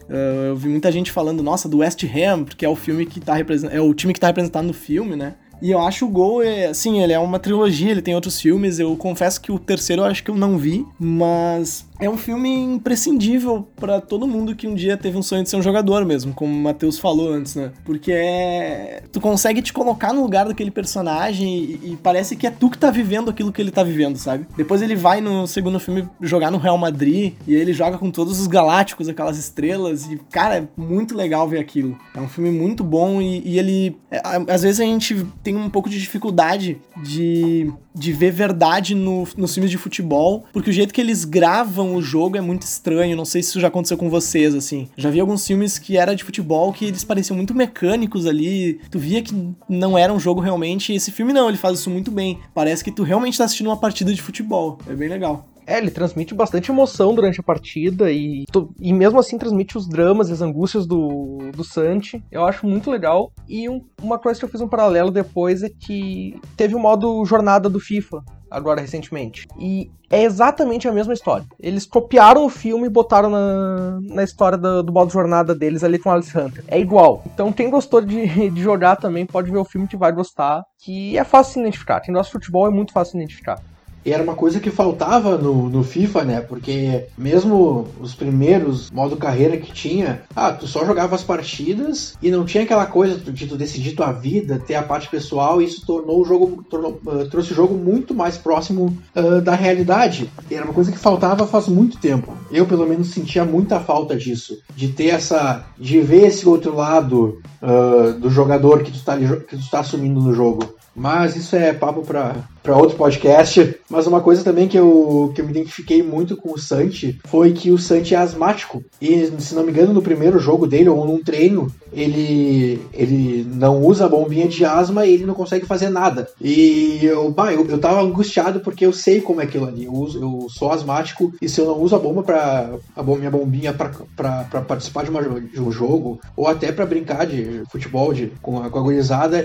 [0.49, 3.35] eu vi muita gente falando, nossa, do West Ham, porque é o filme que tá.
[3.71, 5.35] É o time que tá representado no filme, né?
[5.61, 8.79] E eu acho o Gol, é, assim, ele é uma trilogia, ele tem outros filmes.
[8.79, 12.49] Eu confesso que o terceiro eu acho que eu não vi, mas é um filme
[12.49, 16.33] imprescindível para todo mundo que um dia teve um sonho de ser um jogador mesmo,
[16.33, 17.73] como o Matheus falou antes, né?
[17.85, 19.03] Porque é...
[19.13, 22.79] tu consegue te colocar no lugar daquele personagem e, e, parece que é tu que
[22.79, 24.47] tá vivendo aquilo que ele tá vivendo, sabe?
[24.57, 28.41] Depois ele vai no segundo filme jogar no Real Madrid e ele joga com todos
[28.41, 31.99] os galácticos, aquelas estrelas, e cara, é muito legal ver aquilo.
[32.15, 33.97] É um filme muito bom e, e ele.
[34.11, 39.27] É, às vezes a gente tem um pouco de dificuldade de, de ver verdade no,
[39.37, 43.17] nos filmes de futebol, porque o jeito que eles gravam o jogo é muito estranho.
[43.17, 44.89] Não sei se isso já aconteceu com vocês, assim.
[44.97, 48.81] Já vi alguns filmes que era de futebol que eles pareciam muito mecânicos ali.
[48.91, 49.35] Tu via que
[49.69, 50.93] não era um jogo realmente.
[50.93, 52.39] E esse filme não, ele faz isso muito bem.
[52.55, 54.79] Parece que tu realmente tá assistindo uma partida de futebol.
[54.89, 55.47] É bem legal.
[55.69, 58.47] É, ele transmite bastante emoção durante a partida e,
[58.81, 62.25] e mesmo assim transmite os dramas e as angústias do, do Santi.
[62.33, 63.31] Eu acho muito legal.
[63.47, 67.23] E um, uma coisa que eu fiz um paralelo depois é que teve o modo
[67.27, 69.47] jornada do FIFA, agora recentemente.
[69.59, 71.45] E é exatamente a mesma história.
[71.61, 75.99] Eles copiaram o filme e botaram na, na história do, do modo jornada deles ali
[75.99, 76.65] com Alice Hunter.
[76.67, 77.23] É igual.
[77.27, 80.63] Então quem gostou de, de jogar também pode ver o filme que vai gostar.
[80.83, 82.01] Que é fácil de identificar.
[82.01, 83.61] Quem gosta de futebol é muito fácil de identificar.
[84.09, 86.41] E era uma coisa que faltava no, no FIFA, né?
[86.41, 92.31] Porque mesmo os primeiros modo carreira que tinha, ah, tu só jogava as partidas e
[92.31, 95.85] não tinha aquela coisa de tu decidir tua vida, ter a parte pessoal, e isso
[95.85, 100.31] tornou o jogo, tornou, uh, trouxe o jogo muito mais próximo uh, da realidade.
[100.51, 102.33] E era uma coisa que faltava faz muito tempo.
[102.51, 104.57] Eu, pelo menos, sentia muita falta disso.
[104.75, 105.67] De ter essa.
[105.79, 110.19] de ver esse outro lado uh, do jogador que tu, tá, que tu tá assumindo
[110.19, 110.79] no jogo.
[110.99, 112.35] Mas isso é papo para
[112.77, 113.77] outro podcast.
[113.89, 117.53] Mas uma coisa também que eu, que eu me identifiquei muito com o Santi foi
[117.53, 118.85] que o Santi é asmático.
[119.01, 123.83] E, se não me engano, no primeiro jogo dele, ou num treino, ele, ele não
[123.83, 126.29] usa a bombinha de asma e ele não consegue fazer nada.
[126.41, 129.85] E eu, bah, eu, eu tava angustiado porque eu sei como é aquilo ali.
[129.85, 133.31] Eu, uso, eu sou asmático e se eu não uso a bomba para a minha
[133.31, 138.33] bombinha para participar de, uma, de um jogo, ou até para brincar de futebol de,
[138.43, 138.93] com, a, com a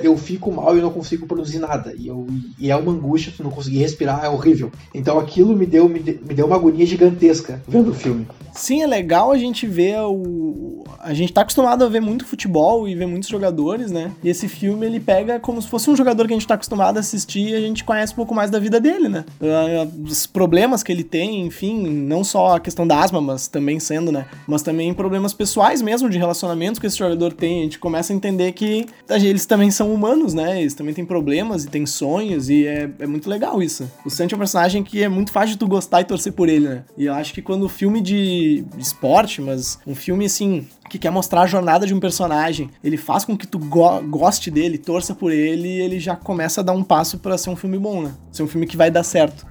[0.04, 1.94] eu fico mal e não consigo produzir produzir nada.
[1.96, 2.26] E, eu,
[2.58, 4.72] e é uma angústia, tu não conseguir respirar, é horrível.
[4.94, 8.28] Então aquilo me deu, me, me deu uma agonia gigantesca vendo o filme.
[8.54, 10.84] Sim, é legal a gente ver o.
[11.00, 14.12] A gente tá acostumado a ver muito futebol e ver muitos jogadores, né?
[14.24, 16.98] E esse filme ele pega como se fosse um jogador que a gente tá acostumado
[16.98, 19.26] a assistir e a gente conhece um pouco mais da vida dele, né?
[19.42, 23.80] Ah, os problemas que ele tem, enfim, não só a questão da asma, mas também
[23.80, 24.26] sendo, né?
[24.48, 27.62] Mas também problemas pessoais mesmo, de relacionamentos que esse jogador tem.
[27.62, 30.62] A gente começa a entender que eles também são humanos, né?
[30.62, 33.90] Eles também têm problemas e têm sonhos e é, é muito legal isso.
[34.06, 36.48] O Santi é um personagem que é muito fácil de tu gostar e torcer por
[36.48, 36.84] ele, né?
[36.98, 41.10] E eu acho que quando o filme de esporte, mas um filme assim que quer
[41.10, 45.14] mostrar a jornada de um personagem, ele faz com que tu go goste dele, torça
[45.14, 48.04] por ele, e ele já começa a dar um passo para ser um filme bom,
[48.04, 48.14] né?
[48.32, 49.46] Ser um filme que vai dar certo.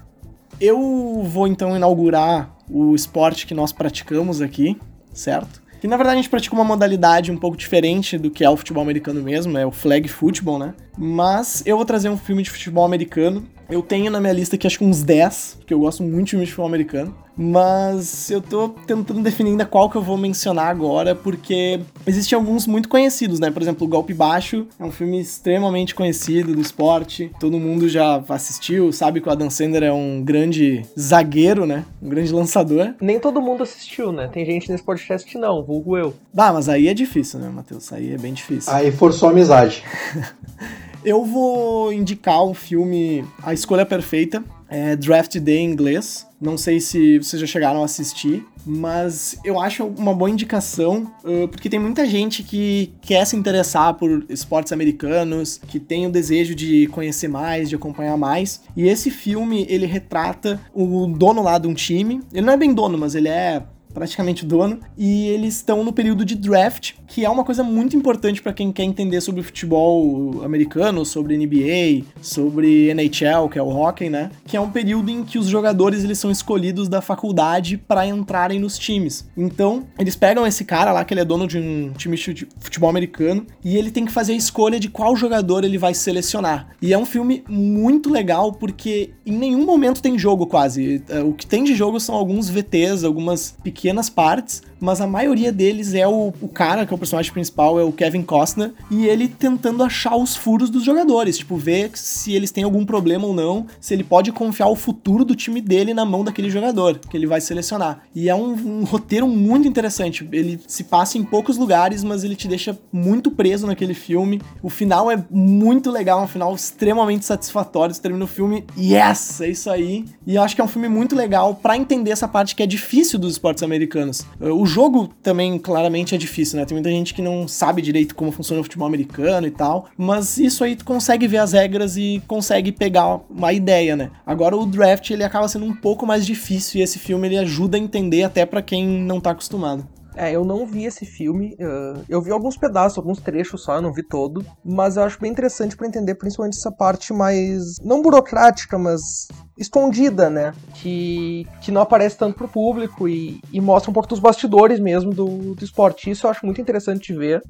[0.59, 4.79] Eu vou então inaugurar o esporte que nós praticamos aqui,
[5.13, 5.61] certo?
[5.81, 8.57] Que na verdade a gente pratica uma modalidade um pouco diferente do que é o
[8.57, 10.75] futebol americano mesmo, é o flag football, né?
[10.97, 13.45] Mas eu vou trazer um filme de futebol americano.
[13.71, 16.31] Eu tenho na minha lista aqui acho que uns 10, porque eu gosto muito de
[16.33, 17.15] filme de futebol americano.
[17.35, 22.67] Mas eu tô tentando definir ainda qual que eu vou mencionar agora, porque existem alguns
[22.67, 23.51] muito conhecidos, né?
[23.51, 27.31] Por exemplo, O Golpe Baixo é um filme extremamente conhecido do esporte.
[27.41, 31.87] Todo mundo já assistiu, sabe que o Adam Sandler é um grande zagueiro, né?
[32.03, 32.95] Um grande lançador.
[33.01, 34.29] Nem todo mundo assistiu, né?
[34.29, 36.15] Tem gente nesse podcast que não, vulgo eu.
[36.37, 37.91] Ah, mas aí é difícil, né, Matheus?
[37.93, 38.71] Aí é bem difícil.
[38.71, 39.83] Aí forçou a amizade.
[41.05, 46.27] Eu vou indicar um filme A Escolha Perfeita, é Draft Day em inglês.
[46.41, 51.11] Não sei se vocês já chegaram a assistir, mas eu acho uma boa indicação,
[51.51, 56.55] porque tem muita gente que quer se interessar por esportes americanos, que tem o desejo
[56.55, 58.63] de conhecer mais, de acompanhar mais.
[58.77, 62.21] E esse filme, ele retrata o dono lá de um time.
[62.33, 63.63] Ele não é bem dono, mas ele é
[63.93, 67.97] praticamente o dono, e eles estão no período de draft, que é uma coisa muito
[67.97, 73.69] importante para quem quer entender sobre futebol americano, sobre NBA, sobre NHL, que é o
[73.69, 74.31] hockey, né?
[74.47, 78.59] Que é um período em que os jogadores eles são escolhidos da faculdade para entrarem
[78.59, 79.29] nos times.
[79.37, 82.89] Então, eles pegam esse cara lá que ele é dono de um time de futebol
[82.89, 86.69] americano e ele tem que fazer a escolha de qual jogador ele vai selecionar.
[86.81, 91.03] E é um filme muito legal porque em nenhum momento tem jogo quase.
[91.27, 95.53] O que tem de jogo são alguns VTs, algumas pequenas pequenas partes, mas a maioria
[95.53, 99.07] deles é o, o cara, que é o personagem principal, é o Kevin Costner, e
[99.07, 103.35] ele tentando achar os furos dos jogadores, tipo, ver se eles têm algum problema ou
[103.35, 107.17] não, se ele pode confiar o futuro do time dele na mão daquele jogador que
[107.17, 108.03] ele vai selecionar.
[108.15, 110.27] E é um, um roteiro muito interessante.
[110.33, 114.41] Ele se passa em poucos lugares, mas ele te deixa muito preso naquele filme.
[114.63, 117.95] O final é muito legal, um final extremamente satisfatório.
[117.95, 120.05] Você termina o filme, yes, é isso aí.
[120.27, 122.67] E eu acho que é um filme muito legal para entender essa parte que é
[122.67, 124.27] difícil dos esportes americanos americanos.
[124.41, 126.65] O jogo também claramente é difícil, né?
[126.65, 130.39] Tem muita gente que não sabe direito como funciona o futebol americano e tal, mas
[130.39, 134.11] isso aí tu consegue ver as regras e consegue pegar uma ideia, né?
[134.27, 137.77] Agora o draft ele acaba sendo um pouco mais difícil e esse filme ele ajuda
[137.77, 139.87] a entender até para quem não tá acostumado.
[140.17, 141.57] É, eu não vi esse filme.
[141.61, 144.45] Uh, eu vi alguns pedaços, alguns trechos só, eu não vi todo.
[144.65, 147.77] Mas eu acho bem interessante para entender principalmente essa parte mais.
[147.83, 150.53] não burocrática, mas escondida, né?
[150.75, 155.13] Que, que não aparece tanto pro público e, e mostra um pouco dos bastidores mesmo
[155.13, 156.11] do, do esporte.
[156.11, 157.43] Isso eu acho muito interessante de ver.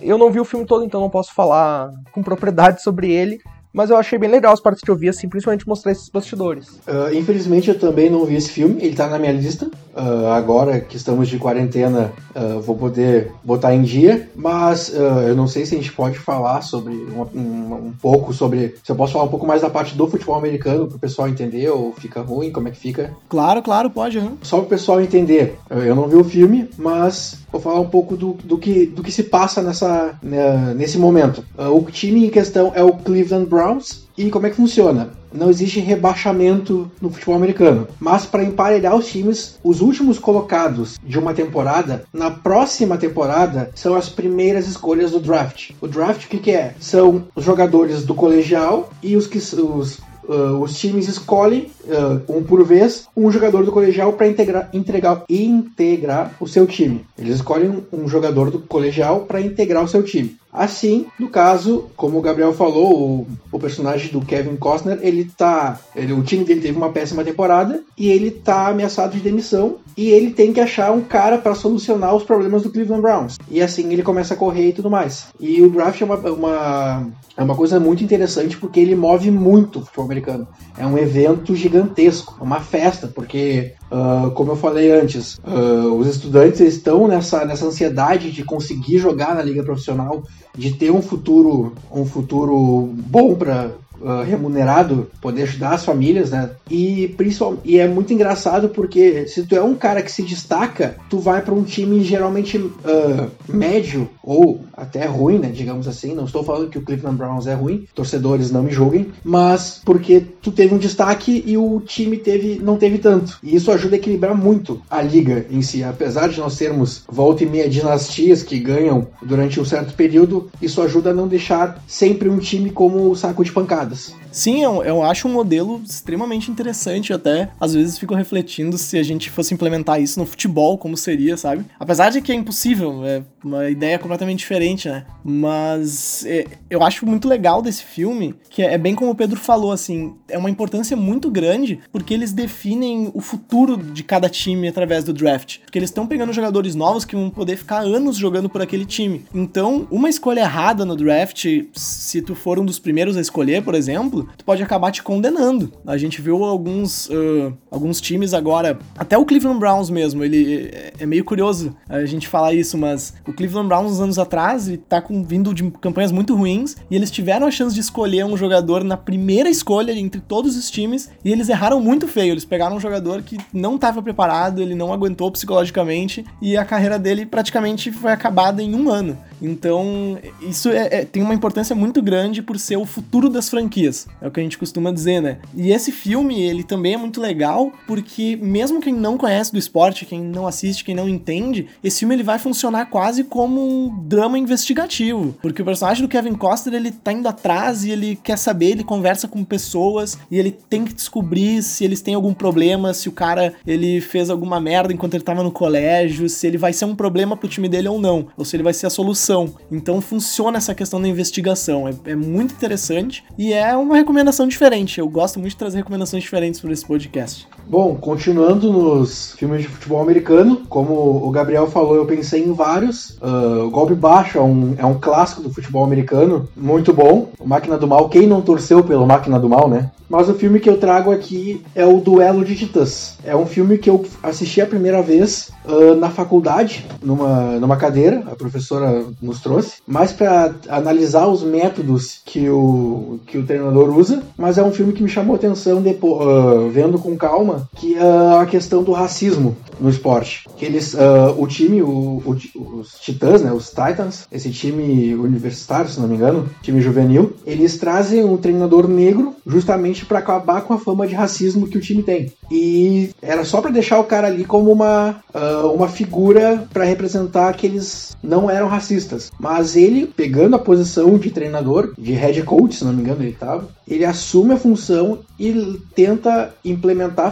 [0.00, 3.38] Eu não vi o filme todo, então não posso falar com propriedade sobre ele.
[3.72, 6.68] Mas eu achei bem legal as partes que eu vi, assim, principalmente mostrar esses bastidores.
[6.86, 9.70] Uh, infelizmente eu também não vi esse filme, ele tá na minha lista.
[9.94, 14.28] Uh, agora que estamos de quarentena, uh, vou poder botar em dia.
[14.34, 18.76] Mas eu não sei se a gente pode falar sobre um, um, um, pouco sobre.
[18.82, 21.68] Se eu posso falar um pouco mais da parte do futebol americano pro pessoal entender,
[21.68, 23.12] ou fica ruim, como é que fica?
[23.28, 24.18] Claro, claro, pode.
[24.18, 24.36] Uhum.
[24.42, 25.58] Só pro pessoal entender.
[25.70, 29.10] Eu não vi o filme, mas vou falar um pouco do, do, que, do que
[29.10, 31.44] se passa nessa, né, nesse momento.
[31.56, 34.08] o time em questão é o Cleveland Browns Browns.
[34.16, 35.10] E como é que funciona?
[35.32, 37.86] Não existe rebaixamento no futebol americano.
[38.00, 43.94] Mas para emparelhar os times, os últimos colocados de uma temporada, na próxima temporada, são
[43.94, 45.70] as primeiras escolhas do draft.
[45.80, 46.74] O draft, o que, que é?
[46.80, 52.42] São os jogadores do colegial e os que os Uh, os times escolhem, uh, um
[52.42, 57.06] por vez, um jogador do colegial para integrar, integrar, integrar o seu time.
[57.18, 60.36] Eles escolhem um jogador do colegial para integrar o seu time.
[60.52, 65.78] Assim, no caso, como o Gabriel falou, o, o, personagem do Kevin Costner, ele tá.
[65.94, 69.76] Ele, o time dele teve uma péssima temporada e ele tá ameaçado de demissão.
[69.96, 73.36] E ele tem que achar um cara para solucionar os problemas do Cleveland Browns.
[73.50, 75.26] E assim ele começa a correr e tudo mais.
[75.38, 79.78] E o draft é uma, uma é uma coisa muito interessante porque ele move muito
[79.78, 80.48] o futebol americano.
[80.76, 86.06] É um evento gigantesco, é uma festa, porque, uh, como eu falei antes, uh, os
[86.06, 90.22] estudantes estão nessa, nessa ansiedade de conseguir jogar na liga profissional,
[90.56, 96.50] de ter um futuro, um futuro bom para uh, remunerado, poder ajudar as famílias, né?
[96.70, 100.96] E, principal, e é muito engraçado porque se tu é um cara que se destaca,
[101.08, 105.48] tu vai para um time geralmente uh, médio ou até ruim, né?
[105.48, 106.14] Digamos assim.
[106.14, 110.22] Não estou falando que o Cleveland Browns é ruim, torcedores não me julguem, mas porque
[110.42, 113.38] tu teve um destaque e o time teve, não teve tanto.
[113.42, 115.82] E isso ajuda a equilibrar muito a liga em si.
[115.82, 120.82] Apesar de nós termos volta e meia dinastias que ganham durante um certo período, isso
[120.82, 123.87] ajuda a não deixar sempre um time como o saco de pancada.
[124.30, 127.12] Sim, eu, eu acho um modelo extremamente interessante.
[127.12, 131.36] Até às vezes fico refletindo se a gente fosse implementar isso no futebol, como seria,
[131.36, 131.64] sabe?
[131.78, 135.04] Apesar de que é impossível, é, uma ideia completamente diferente, né?
[135.24, 139.38] Mas é, eu acho muito legal desse filme, que é, é bem como o Pedro
[139.38, 144.68] falou, assim, é uma importância muito grande, porque eles definem o futuro de cada time
[144.68, 145.58] através do draft.
[145.58, 149.24] Porque eles estão pegando jogadores novos que vão poder ficar anos jogando por aquele time.
[149.34, 153.74] Então, uma escolha errada no draft, se tu for um dos primeiros a escolher, por
[153.74, 155.72] exemplo, tu pode acabar te condenando.
[155.86, 160.92] A gente viu alguns, uh, alguns times agora, até o Cleveland Browns mesmo, ele é,
[161.00, 164.78] é meio curioso a gente falar isso, mas o Cleveland Browns, uns anos atrás, ele
[164.78, 168.38] tá com, vindo de campanhas muito ruins e eles tiveram a chance de escolher um
[168.38, 172.32] jogador na primeira escolha entre todos os times e eles erraram muito feio.
[172.32, 176.98] Eles pegaram um jogador que não estava preparado, ele não aguentou psicologicamente e a carreira
[176.98, 179.18] dele praticamente foi acabada em um ano.
[179.40, 184.06] Então, isso é, é, tem uma importância muito grande por ser o futuro das franquias.
[184.20, 185.38] É o que a gente costuma dizer, né?
[185.54, 190.04] E esse filme, ele também é muito legal porque mesmo quem não conhece do esporte,
[190.04, 194.38] quem não assiste, quem não entende, esse filme ele vai funcionar quase como um drama
[194.38, 198.70] investigativo, porque o personagem do Kevin Costner, ele tá indo atrás e ele quer saber,
[198.70, 203.08] ele conversa com pessoas e ele tem que descobrir se eles têm algum problema, se
[203.08, 206.84] o cara ele fez alguma merda enquanto ele tava no colégio, se ele vai ser
[206.84, 209.54] um problema pro time dele ou não, ou se ele vai ser a solução.
[209.70, 214.98] Então funciona essa questão da investigação, é, é muito interessante e é uma recomendação diferente.
[214.98, 217.46] Eu gosto muito de trazer recomendações diferentes para esse podcast.
[217.68, 223.10] Bom, continuando nos filmes de futebol americano, como o Gabriel falou, eu pensei em vários.
[223.20, 227.28] Uh, o Golpe Baixo é um, é um clássico do futebol americano, muito bom.
[227.38, 229.90] O Máquina do Mal, quem não torceu pelo Máquina do Mal, né?
[230.08, 233.18] Mas o filme que eu trago aqui é o Duelo de Titãs.
[233.22, 238.22] É um filme que eu assisti a primeira vez uh, na faculdade, numa, numa cadeira,
[238.26, 244.22] a professora nos trouxe, mais para analisar os métodos que o, que o treinador usa.
[244.38, 248.40] Mas é um filme que me chamou atenção depois, uh, vendo com calma, que é
[248.40, 250.44] a questão do racismo no esporte.
[250.56, 252.38] Que eles, uh, o time, o, o,
[252.78, 257.78] os Titãs, né, os Titans, esse time universitário, se não me engano, time juvenil, eles
[257.78, 262.02] trazem um treinador negro justamente para acabar com a fama de racismo que o time
[262.02, 262.32] tem.
[262.50, 267.52] E era só para deixar o cara ali como uma, uh, uma figura para representar
[267.54, 269.30] que eles não eram racistas.
[269.38, 273.30] Mas ele, pegando a posição de treinador, de head coach, se não me engano, ele
[273.30, 277.30] estava, ele assume a função e tenta implementar a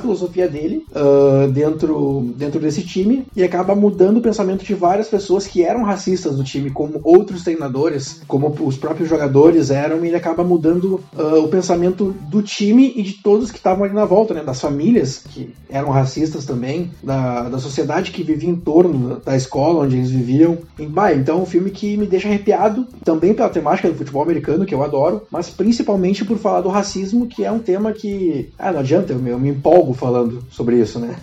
[0.48, 5.62] dele uh, dentro, dentro desse time e acaba mudando o pensamento de várias pessoas que
[5.62, 10.42] eram racistas do time, como outros treinadores, como os próprios jogadores eram, e ele acaba
[10.42, 14.42] mudando uh, o pensamento do time e de todos que estavam ali na volta, né?
[14.42, 19.84] Das famílias que eram racistas também, da, da sociedade que vivia em torno da escola
[19.84, 20.58] onde eles viviam.
[20.78, 24.22] E, bah, então é um filme que me deixa arrepiado, também pela temática do futebol
[24.22, 28.50] americano, que eu adoro, mas principalmente por falar do racismo, que é um tema que.
[28.58, 31.16] Ah, não adianta, eu, eu me empolgo falando sobre isso, né?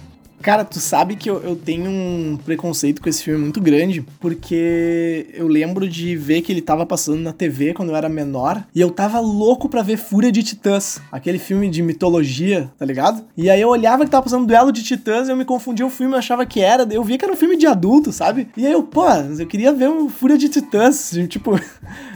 [0.44, 5.26] Cara, tu sabe que eu, eu, tenho um preconceito com esse filme muito grande, porque
[5.34, 8.82] eu lembro de ver que ele tava passando na TV quando eu era menor, e
[8.82, 13.24] eu tava louco pra ver Fúria de Titãs, aquele filme de mitologia, tá ligado?
[13.38, 15.90] E aí eu olhava que tava passando Duelo de Titãs, e eu me confundia o
[15.90, 18.50] filme, eu achava que era, eu via que era um filme de adulto, sabe?
[18.58, 19.06] E aí eu, pô,
[19.40, 21.58] eu queria ver um Fúria de Titãs, tipo,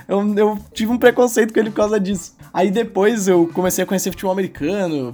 [0.08, 2.36] eu, eu tive um preconceito com ele por causa disso.
[2.54, 5.13] Aí depois eu comecei a conhecer futebol americano,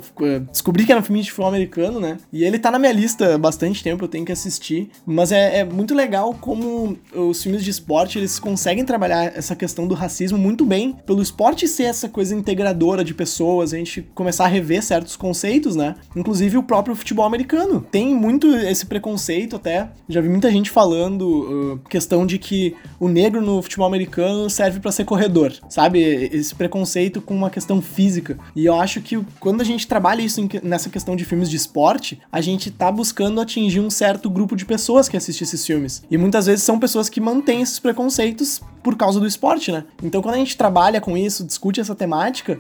[0.50, 2.18] descobri que era um filme de futebol americano, né?
[2.32, 4.90] E ele tá na minha lista há bastante tempo, eu tenho que assistir.
[5.06, 9.88] Mas é, é, muito legal como os filmes de esporte, eles conseguem trabalhar essa questão
[9.88, 14.46] do racismo muito bem, pelo esporte ser essa coisa integradora de pessoas, a gente começar
[14.46, 15.96] a rever certos conceitos, né?
[16.16, 19.90] Inclusive o próprio futebol americano tem muito esse preconceito até.
[20.08, 24.80] Já vi muita gente falando uh, questão de que o negro no futebol americano serve
[24.84, 26.00] para ser corredor, sabe?
[26.00, 28.38] Esse preconceito com uma questão física.
[28.56, 32.22] E eu acho que quando a gente trabalha isso nessa questão de filmes de esporte,
[32.32, 36.04] a gente tá buscando atingir um certo grupo de pessoas que assistem esses filmes.
[36.12, 39.86] E muitas vezes são pessoas que mantêm esses preconceitos por causa do esporte, né?
[40.04, 42.60] Então quando a gente trabalha com isso, discute essa temática,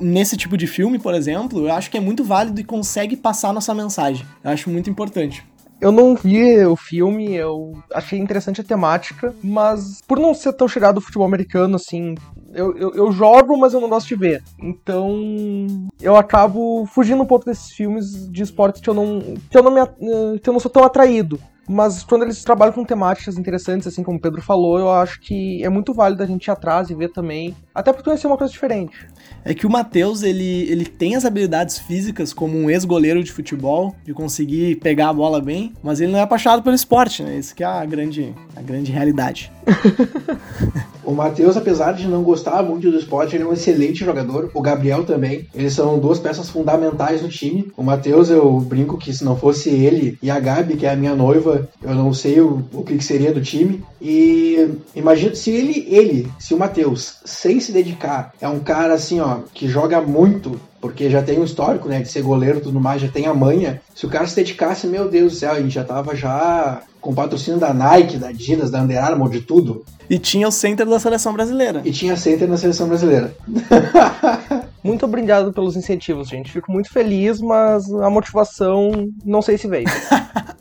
[0.00, 3.52] nesse tipo de filme, por exemplo, eu acho que é muito válido e consegue passar
[3.52, 4.26] nossa mensagem.
[4.42, 5.44] Eu acho muito importante.
[5.80, 10.68] Eu não vi o filme, eu achei interessante a temática, mas por não ser tão
[10.68, 12.14] chegado ao futebol americano, assim,
[12.52, 14.42] eu, eu, eu, jogo, mas eu não gosto de ver.
[14.58, 19.62] Então, eu acabo fugindo um pouco desses filmes de esporte que eu não, que eu
[19.62, 21.40] não, me, que eu não sou tão atraído.
[21.68, 25.62] Mas quando eles trabalham com temáticas interessantes, assim como o Pedro falou, eu acho que
[25.62, 27.54] é muito válido a gente ir atrás e ver também.
[27.74, 29.08] Até porque conhecer uma coisa diferente.
[29.44, 33.94] É que o Matheus, ele, ele tem as habilidades físicas como um ex-goleiro de futebol,
[34.04, 37.38] de conseguir pegar a bola bem, mas ele não é apaixonado pelo esporte, né?
[37.38, 39.52] Isso que é a grande, a grande realidade.
[41.10, 44.48] O Matheus, apesar de não gostar muito do esporte, ele é um excelente jogador.
[44.54, 45.48] O Gabriel também.
[45.52, 47.72] Eles são duas peças fundamentais no time.
[47.76, 50.96] O Matheus, eu brinco que se não fosse ele e a Gabi, que é a
[50.96, 53.82] minha noiva, eu não sei o, o que, que seria do time.
[54.00, 59.18] E imagina se ele, ele, se o Matheus, sem se dedicar, é um cara assim,
[59.20, 62.80] ó, que joga muito, porque já tem um histórico, né, de ser goleiro e tudo
[62.80, 63.80] mais, já tem a manha.
[63.94, 67.14] Se o cara se dedicasse, meu Deus do céu, a gente já tava já com
[67.14, 69.84] patrocínio da Nike, da Adidas, da Under Armour, de tudo.
[70.08, 71.82] E tinha o center da seleção brasileira.
[71.84, 73.34] E tinha center na seleção brasileira.
[74.82, 76.50] Muito obrigado pelos incentivos, gente.
[76.50, 79.84] Fico muito feliz, mas a motivação não sei se veio.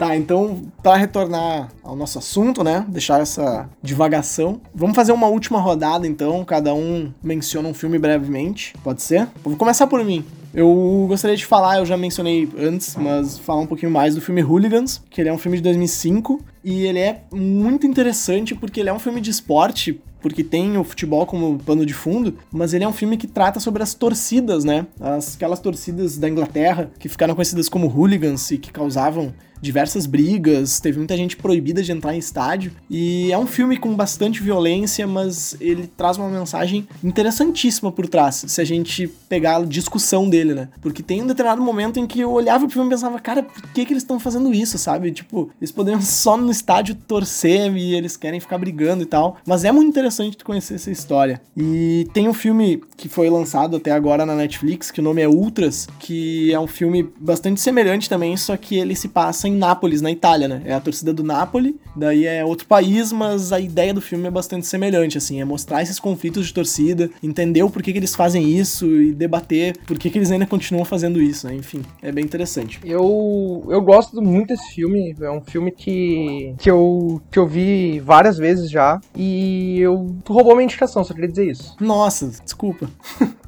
[0.00, 2.86] Tá, então, para retornar ao nosso assunto, né?
[2.88, 4.58] Deixar essa divagação.
[4.74, 6.42] Vamos fazer uma última rodada, então.
[6.42, 8.72] Cada um menciona um filme brevemente.
[8.82, 9.28] Pode ser?
[9.44, 10.24] Vou começar por mim.
[10.54, 14.42] Eu gostaria de falar, eu já mencionei antes, mas falar um pouquinho mais do filme
[14.42, 18.88] Hooligans, que ele é um filme de 2005 e ele é muito interessante porque ele
[18.88, 22.84] é um filme de esporte, porque tem o futebol como pano de fundo, mas ele
[22.84, 24.86] é um filme que trata sobre as torcidas, né?
[24.98, 30.80] As, aquelas torcidas da Inglaterra que ficaram conhecidas como hooligans e que causavam diversas brigas,
[30.80, 32.72] teve muita gente proibida de entrar em estádio.
[32.88, 38.44] E é um filme com bastante violência, mas ele traz uma mensagem interessantíssima por trás,
[38.46, 40.68] se a gente pegar a discussão dele, né?
[40.80, 43.62] Porque tem um determinado momento em que eu olhava pro filme e pensava, cara, por
[43.72, 45.10] que, que eles estão fazendo isso, sabe?
[45.12, 49.36] Tipo, eles poderiam só no estádio torcer e eles querem ficar brigando e tal.
[49.46, 51.40] Mas é muito interessante tu conhecer essa história.
[51.56, 55.28] E tem um filme que foi lançado até agora na Netflix, que o nome é
[55.28, 60.00] Ultras, que é um filme bastante semelhante também, só que ele se passa em Nápoles,
[60.00, 60.62] na Itália, né?
[60.64, 64.30] É a torcida do Napoli, daí é outro país, mas a ideia do filme é
[64.30, 68.48] bastante semelhante, assim, é mostrar esses conflitos de torcida, entender o porquê que eles fazem
[68.48, 71.54] isso e debater por que, que eles ainda continuam fazendo isso, né?
[71.54, 72.80] Enfim, é bem interessante.
[72.84, 78.00] Eu, eu gosto muito desse filme, é um filme que, que, eu, que eu vi
[78.00, 81.76] várias vezes já, e eu tu roubou minha indicação, só queria dizer isso.
[81.80, 82.88] Nossa, desculpa.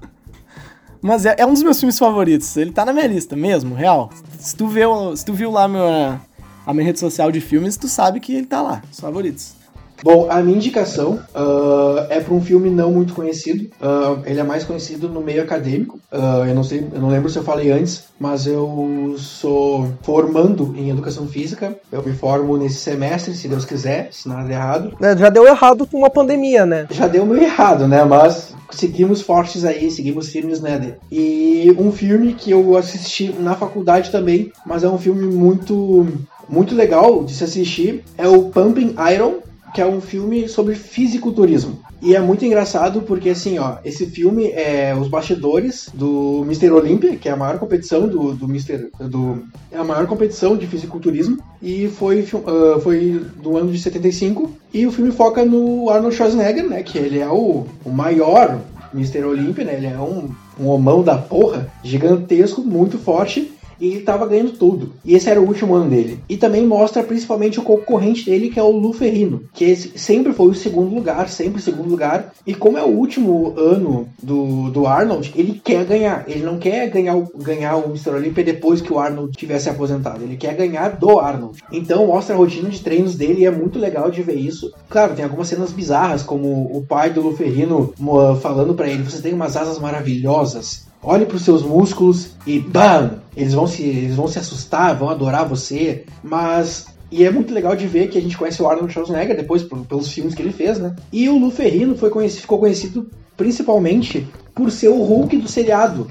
[1.03, 2.57] Mas é, é, um dos meus filmes favoritos.
[2.57, 4.09] Ele tá na minha lista mesmo, real.
[4.38, 7.88] Se tu, viu, se tu viu lá meu, a minha rede social de filmes, tu
[7.88, 9.61] sabe que ele tá lá, os favoritos.
[10.03, 13.64] Bom, a minha indicação uh, é para um filme não muito conhecido.
[13.80, 16.00] Uh, ele é mais conhecido no meio acadêmico.
[16.11, 20.74] Uh, eu não sei, eu não lembro se eu falei antes, mas eu sou formando
[20.76, 21.76] em educação física.
[21.90, 24.96] Eu me formo nesse semestre, se Deus quiser, se nada der errado.
[25.00, 26.86] É, já deu errado com uma pandemia, né?
[26.90, 28.05] Já deu meio errado, né?
[28.05, 30.96] Mas seguimos fortes aí, seguimos firmes, né?
[31.11, 36.09] E um filme que eu assisti na faculdade também, mas é um filme muito
[36.48, 39.36] muito legal de se assistir, é o Pumping Iron,
[39.72, 41.80] que é um filme sobre fisiculturismo.
[42.00, 46.70] E é muito engraçado porque, assim, ó, esse filme é os bastidores do Mr.
[46.70, 48.90] Olympia, que é a maior competição do, do Mr.
[49.00, 54.50] Do, é a maior competição de fisiculturismo, e foi, uh, foi do ano de 75.
[54.74, 58.60] E o filme foca no Arnold Schwarzenegger, né, que ele é o, o maior
[58.92, 59.24] Mr.
[59.24, 64.26] Olympia, né, ele é um, um homão da porra, gigantesco, muito forte, e ele tava
[64.26, 64.92] ganhando tudo.
[65.04, 66.20] E esse era o último ano dele.
[66.28, 70.48] E também mostra principalmente o concorrente dele, que é o Lu Ferrino, que sempre foi
[70.48, 72.32] o segundo lugar, sempre o segundo lugar.
[72.46, 76.24] E como é o último ano do, do Arnold, ele quer ganhar.
[76.28, 78.10] Ele não quer ganhar, ganhar o Mr.
[78.10, 80.22] Olympia depois que o Arnold tivesse aposentado.
[80.22, 81.62] Ele quer ganhar do Arnold.
[81.72, 84.72] Então mostra a rotina de treinos dele e é muito legal de ver isso.
[84.88, 87.92] Claro, tem algumas cenas bizarras, como o pai do Lu Ferrino
[88.40, 93.22] falando para ele: Você tem umas asas maravilhosas olhe para os seus músculos e BAM!
[93.36, 96.86] Eles vão, se, eles vão se assustar, vão adorar você, mas.
[97.11, 100.11] E é muito legal de ver que a gente conhece o Arnold Schwarzenegger depois pelos
[100.11, 100.96] filmes que ele fez, né?
[101.12, 106.09] E o Lu Ferrino foi conhecido, ficou conhecido principalmente por ser o Hulk do seriado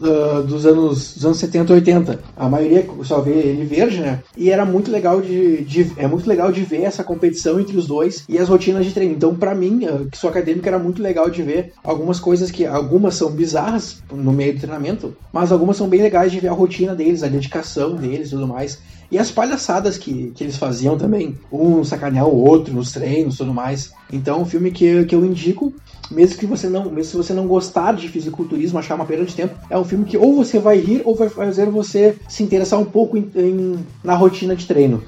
[0.00, 2.20] uh, dos, anos, dos anos 70 e 80.
[2.36, 4.20] A maioria só vê ele verde, né?
[4.36, 7.86] E era muito legal de, de, é muito legal de ver essa competição entre os
[7.86, 9.14] dois e as rotinas de treino.
[9.14, 12.66] Então, para mim, uh, que sou acadêmico, era muito legal de ver algumas coisas que
[12.66, 16.52] algumas são bizarras no meio do treinamento, mas algumas são bem legais de ver a
[16.52, 18.78] rotina deles, a dedicação deles e tudo mais.
[19.10, 21.36] E as palhaçadas que, que eles faziam também.
[21.50, 23.92] Um sacanear o outro nos treinos tudo mais.
[24.12, 25.72] Então, um filme que, que eu indico
[26.10, 29.34] mesmo que você não, mesmo se você não gostar de fisiculturismo, achar uma perda de
[29.34, 32.78] tempo, é um filme que ou você vai rir ou vai fazer você se interessar
[32.78, 35.02] um pouco em, em, na rotina de treino.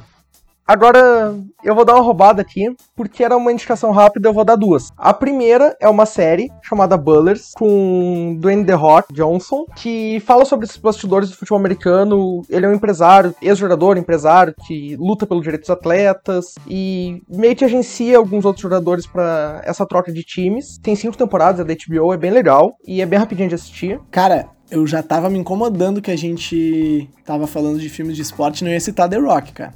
[0.71, 4.55] Agora eu vou dar uma roubada aqui, porque era uma indicação rápida, eu vou dar
[4.55, 4.93] duas.
[4.97, 10.67] A primeira é uma série chamada Bullers, com Dwayne The Rock Johnson, que fala sobre
[10.67, 12.43] os bastidores do futebol americano.
[12.49, 17.65] Ele é um empresário, ex-jogador, empresário, que luta pelos direitos dos atletas e meio que
[17.65, 20.79] agencia alguns outros jogadores para essa troca de times.
[20.79, 24.01] Tem cinco temporadas, é da HBO, é bem legal e é bem rapidinho de assistir.
[24.09, 28.61] Cara, eu já tava me incomodando que a gente tava falando de filmes de esporte
[28.61, 29.75] e não ia citar The Rock, cara.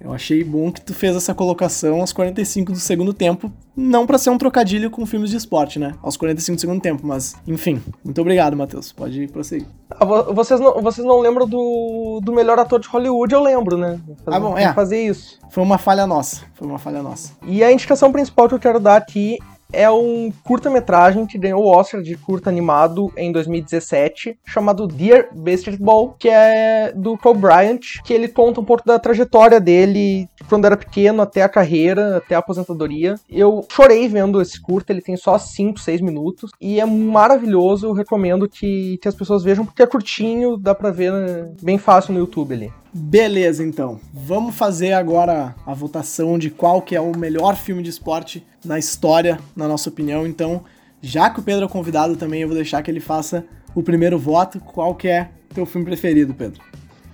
[0.00, 4.18] Eu achei bom que tu fez essa colocação aos 45 do segundo tempo, não para
[4.18, 5.94] ser um trocadilho com filmes de esporte, né?
[6.00, 7.82] Aos 45 do segundo tempo, mas enfim.
[8.04, 8.92] Muito obrigado, Matheus.
[8.92, 9.66] Pode prosseguir.
[9.90, 13.34] Ah, vocês, não, vocês não lembram do, do melhor ator de Hollywood?
[13.34, 13.98] Eu lembro, né?
[14.24, 14.72] Fazer, ah, bom, é.
[14.72, 15.40] Fazer isso.
[15.50, 16.42] Foi uma falha nossa.
[16.54, 17.32] Foi uma falha nossa.
[17.44, 19.38] E a indicação principal que eu quero dar aqui
[19.72, 26.14] é um curta-metragem que ganhou o Oscar de curta animado em 2017, chamado Dear Basketball,
[26.18, 30.76] que é do Cole Bryant, que ele conta um pouco da trajetória dele quando era
[30.76, 33.16] pequeno até a carreira, até a aposentadoria.
[33.28, 37.92] Eu chorei vendo esse curta, ele tem só 5, 6 minutos e é maravilhoso, eu
[37.92, 41.12] recomendo que, que as pessoas vejam porque é curtinho, dá pra ver
[41.62, 42.72] bem fácil no YouTube ali.
[42.98, 44.00] Beleza, então.
[44.10, 48.78] Vamos fazer agora a votação de qual que é o melhor filme de esporte na
[48.78, 50.26] história, na nossa opinião.
[50.26, 50.64] Então,
[51.02, 53.44] já que o Pedro é convidado também, eu vou deixar que ele faça
[53.74, 54.58] o primeiro voto.
[54.60, 56.62] Qual que é teu filme preferido, Pedro?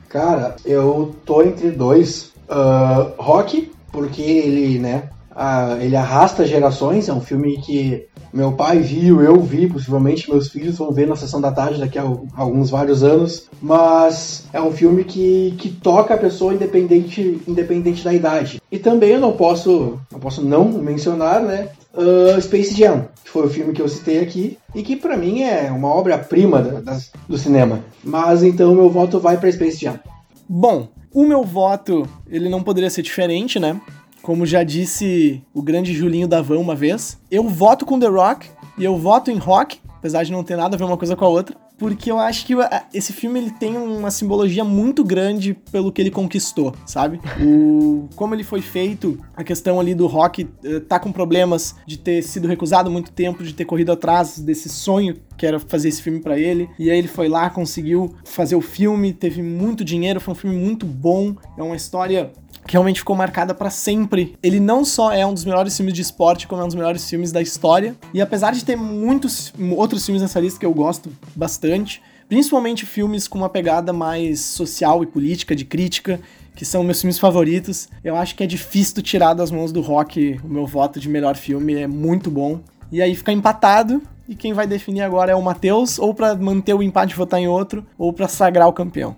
[0.08, 2.32] Cara, eu tô entre dois.
[2.48, 7.08] Uh, Rock, porque ele, né, uh, ele arrasta gerações.
[7.08, 11.16] É um filme que meu pai viu, eu vi, possivelmente meus filhos vão ver na
[11.16, 12.02] sessão da tarde daqui a
[12.34, 13.48] alguns vários anos.
[13.60, 18.60] Mas é um filme que, que toca a pessoa independente, independente da idade.
[18.70, 21.68] E também eu não posso, não posso não mencionar, né?
[21.94, 25.42] Uh, Space Jam, que foi o filme que eu citei aqui e que para mim
[25.42, 26.82] é uma obra-prima
[27.28, 27.80] do cinema.
[28.02, 30.00] Mas então meu voto vai para Space Jam.
[30.48, 33.78] Bom, o meu voto ele não poderia ser diferente, né?
[34.22, 38.48] Como já disse o grande Julinho Davão uma vez, eu voto com The Rock
[38.78, 41.24] e eu voto em Rock, apesar de não ter nada a ver uma coisa com
[41.24, 42.54] a outra, porque eu acho que
[42.94, 47.20] esse filme ele tem uma simbologia muito grande pelo que ele conquistou, sabe?
[47.44, 51.98] O como ele foi feito, a questão ali do Rock uh, tá com problemas de
[51.98, 56.00] ter sido recusado muito tempo, de ter corrido atrás desse sonho que era fazer esse
[56.00, 56.70] filme para ele.
[56.78, 60.56] E aí ele foi lá, conseguiu fazer o filme, teve muito dinheiro, foi um filme
[60.56, 61.34] muito bom.
[61.58, 62.30] É uma história
[62.66, 64.36] que realmente ficou marcada para sempre.
[64.42, 67.08] Ele não só é um dos melhores filmes de esporte, como é um dos melhores
[67.08, 67.94] filmes da história.
[68.14, 73.26] E apesar de ter muitos outros filmes nessa lista que eu gosto bastante, principalmente filmes
[73.28, 76.20] com uma pegada mais social e política, de crítica,
[76.54, 80.38] que são meus filmes favoritos, eu acho que é difícil tirar das mãos do Rock
[80.44, 82.60] o meu voto de melhor filme, é muito bom.
[82.90, 86.74] E aí fica empatado, e quem vai definir agora é o Matheus, ou para manter
[86.74, 89.16] o empate e votar em outro, ou para sagrar o campeão.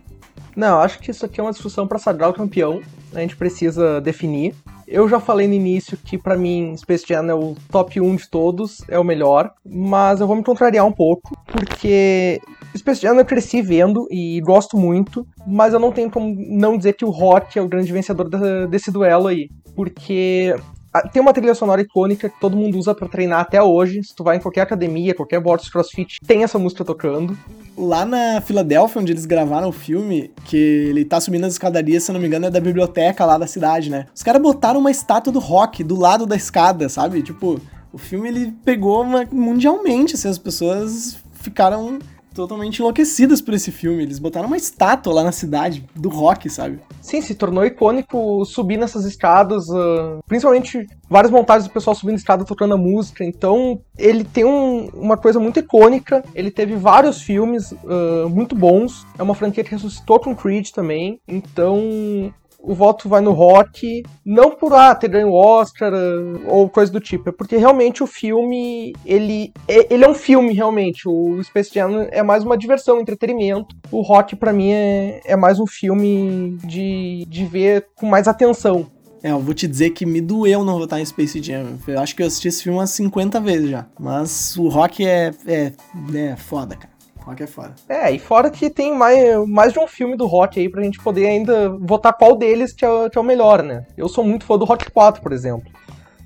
[0.57, 2.81] Não, acho que isso aqui é uma discussão para sagrar o campeão.
[3.15, 4.55] A gente precisa definir.
[4.87, 8.29] Eu já falei no início que para mim Space Jam é o top 1 de
[8.29, 12.41] todos, é o melhor, mas eu vou me contrariar um pouco, porque
[12.77, 16.93] Space Jam eu cresci vendo e gosto muito, mas eu não tenho como não dizer
[16.95, 18.29] que o Rock é o grande vencedor
[18.69, 20.55] desse duelo aí, porque
[21.03, 24.03] tem uma trilha sonora icônica que todo mundo usa para treinar até hoje.
[24.03, 27.37] Se tu vai em qualquer academia, qualquer box crossfit, tem essa música tocando.
[27.77, 32.13] Lá na Filadélfia, onde eles gravaram o filme, que ele tá subindo as escadarias, se
[32.13, 34.07] não me engano, é da biblioteca lá da cidade, né?
[34.15, 37.23] Os caras botaram uma estátua do rock do lado da escada, sabe?
[37.23, 37.61] Tipo,
[37.93, 41.99] o filme ele pegou uma, mundialmente, assim, as pessoas ficaram
[42.35, 44.03] totalmente enlouquecidas por esse filme.
[44.03, 46.81] Eles botaram uma estátua lá na cidade do rock, sabe?
[47.01, 52.45] Sim, se tornou icônico subir nessas escadas, uh, principalmente várias montagens do pessoal subindo escada
[52.45, 53.25] tocando a música.
[53.25, 56.25] Então, ele tem um, uma coisa muito icônica.
[56.35, 59.07] Ele teve vários filmes uh, muito bons.
[59.19, 61.21] É uma franquia que ressuscitou com Creed também.
[61.29, 62.33] Então,
[62.67, 67.01] o voto vai no rock, não por ah, ter ganho Oscar ah, ou coisa do
[67.01, 71.71] tipo, é porque realmente o filme, ele é, ele é um filme realmente, o Space
[71.73, 75.67] Jam é mais uma diversão, um entretenimento, o rock para mim é, é mais um
[75.67, 78.91] filme de, de ver com mais atenção.
[79.23, 81.79] É, eu vou te dizer que me doeu não votar em Space Jam.
[81.89, 83.87] Eu acho que eu assisti esse filme umas 50 vezes já.
[83.99, 85.73] Mas o rock é, é,
[86.15, 86.94] é foda, cara.
[87.25, 87.75] Rock é foda.
[87.89, 91.03] É, e fora que tem mais, mais de um filme do Rock aí pra gente
[91.03, 93.87] poder ainda votar qual deles que é, que é o melhor, né?
[93.97, 95.71] Eu sou muito fã do Rock 4, por exemplo.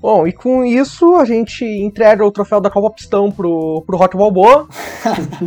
[0.01, 4.15] Bom, e com isso a gente entrega o troféu da Copa Pistão pro, pro Rock
[4.15, 4.67] Balboa.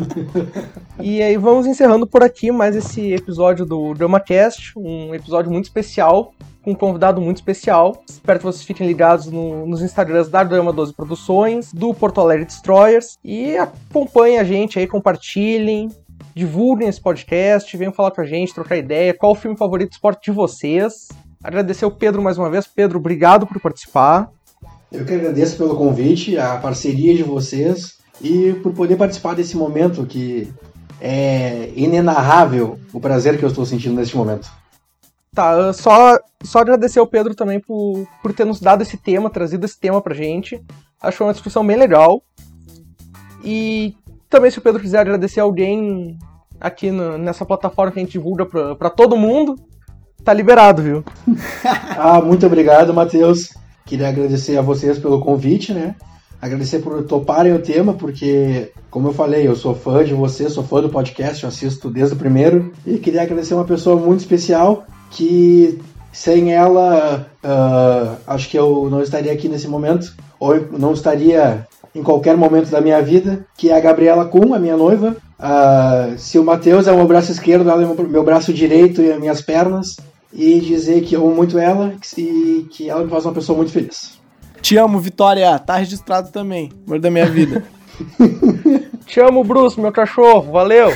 [1.00, 6.34] e aí vamos encerrando por aqui mais esse episódio do DramaCast, um episódio muito especial
[6.62, 8.02] com um convidado muito especial.
[8.08, 12.44] Espero que vocês fiquem ligados no, nos Instagrams da Drama 12 Produções, do Porto Alegre
[12.46, 15.90] Destroyers e acompanhem a gente aí, compartilhem,
[16.34, 19.94] divulguem esse podcast, venham falar com a gente, trocar ideia, qual o filme favorito do
[19.94, 21.08] esporte de vocês.
[21.42, 22.66] Agradecer o Pedro mais uma vez.
[22.66, 24.30] Pedro, obrigado por participar.
[24.92, 30.04] Eu que agradeço pelo convite, a parceria de vocês e por poder participar desse momento
[30.04, 30.52] que
[31.00, 34.50] é inenarrável o prazer que eu estou sentindo neste momento.
[35.34, 39.64] Tá, só, só agradecer ao Pedro também por, por ter nos dado esse tema, trazido
[39.64, 40.62] esse tema pra gente.
[41.00, 42.22] Acho que foi uma discussão bem legal.
[43.42, 43.96] E
[44.28, 46.18] também, se o Pedro quiser agradecer alguém
[46.60, 49.56] aqui no, nessa plataforma que a gente divulga pra, pra todo mundo,
[50.22, 51.02] tá liberado, viu?
[51.96, 53.54] ah, muito obrigado, Matheus.
[53.92, 55.94] Queria agradecer a vocês pelo convite, né?
[56.40, 60.64] Agradecer por toparem o tema, porque, como eu falei, eu sou fã de vocês, sou
[60.64, 62.72] fã do podcast, eu assisto desde o primeiro.
[62.86, 65.78] E queria agradecer uma pessoa muito especial que,
[66.10, 72.02] sem ela, uh, acho que eu não estaria aqui nesse momento, ou não estaria em
[72.02, 75.14] qualquer momento da minha vida, que é a Gabriela Kuhn, a minha noiva.
[75.38, 79.12] Uh, se o Matheus é o meu braço esquerdo, ela é meu braço direito e
[79.12, 79.96] as minhas pernas
[80.32, 83.72] e dizer que eu amo muito ela e que ela me faz uma pessoa muito
[83.72, 84.20] feliz.
[84.60, 85.58] Te amo, Vitória.
[85.58, 86.70] Tá registrado também.
[86.86, 87.64] Amor da minha vida.
[89.04, 90.52] Te amo, Bruce, meu cachorro.
[90.52, 90.88] Valeu.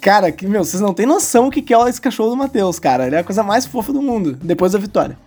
[0.00, 3.06] cara, que, meu, vocês não têm noção o que é esse cachorro do Matheus, cara.
[3.06, 5.18] Ele é a coisa mais fofa do mundo, depois da Vitória.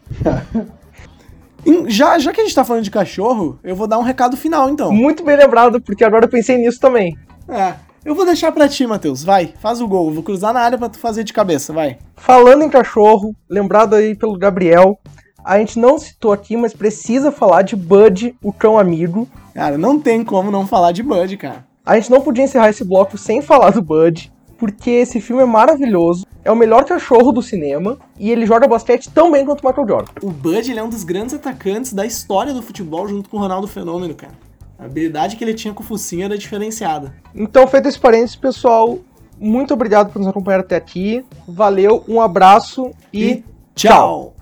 [1.87, 4.69] já, já que a gente tá falando de cachorro, eu vou dar um recado final,
[4.69, 4.91] então.
[4.91, 7.17] Muito bem lembrado, porque agora eu pensei nisso também.
[7.49, 7.73] É.
[8.03, 9.23] Eu vou deixar pra ti, Matheus.
[9.23, 10.11] Vai, faz o gol.
[10.11, 11.99] vou cruzar na área pra tu fazer de cabeça, vai.
[12.15, 14.99] Falando em cachorro, lembrado aí pelo Gabriel,
[15.45, 19.27] a gente não citou aqui, mas precisa falar de Bud, o cão amigo.
[19.53, 21.63] Cara, não tem como não falar de Bud, cara.
[21.85, 25.45] A gente não podia encerrar esse bloco sem falar do Bud, porque esse filme é
[25.45, 26.25] maravilhoso.
[26.43, 29.87] É o melhor cachorro do cinema e ele joga basquete tão bem quanto o Michael
[29.87, 30.11] Jordan.
[30.23, 33.67] O Bud é um dos grandes atacantes da história do futebol junto com o Ronaldo
[33.67, 34.33] Fenômeno, cara.
[34.81, 37.13] A habilidade que ele tinha com o focinho era diferenciada.
[37.35, 38.97] Então, feito esse parênteses, pessoal,
[39.39, 41.23] muito obrigado por nos acompanhar até aqui.
[41.47, 43.43] Valeu, um abraço e, e
[43.75, 44.33] tchau.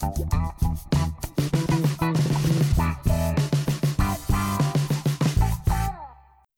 [0.00, 0.90] tchau.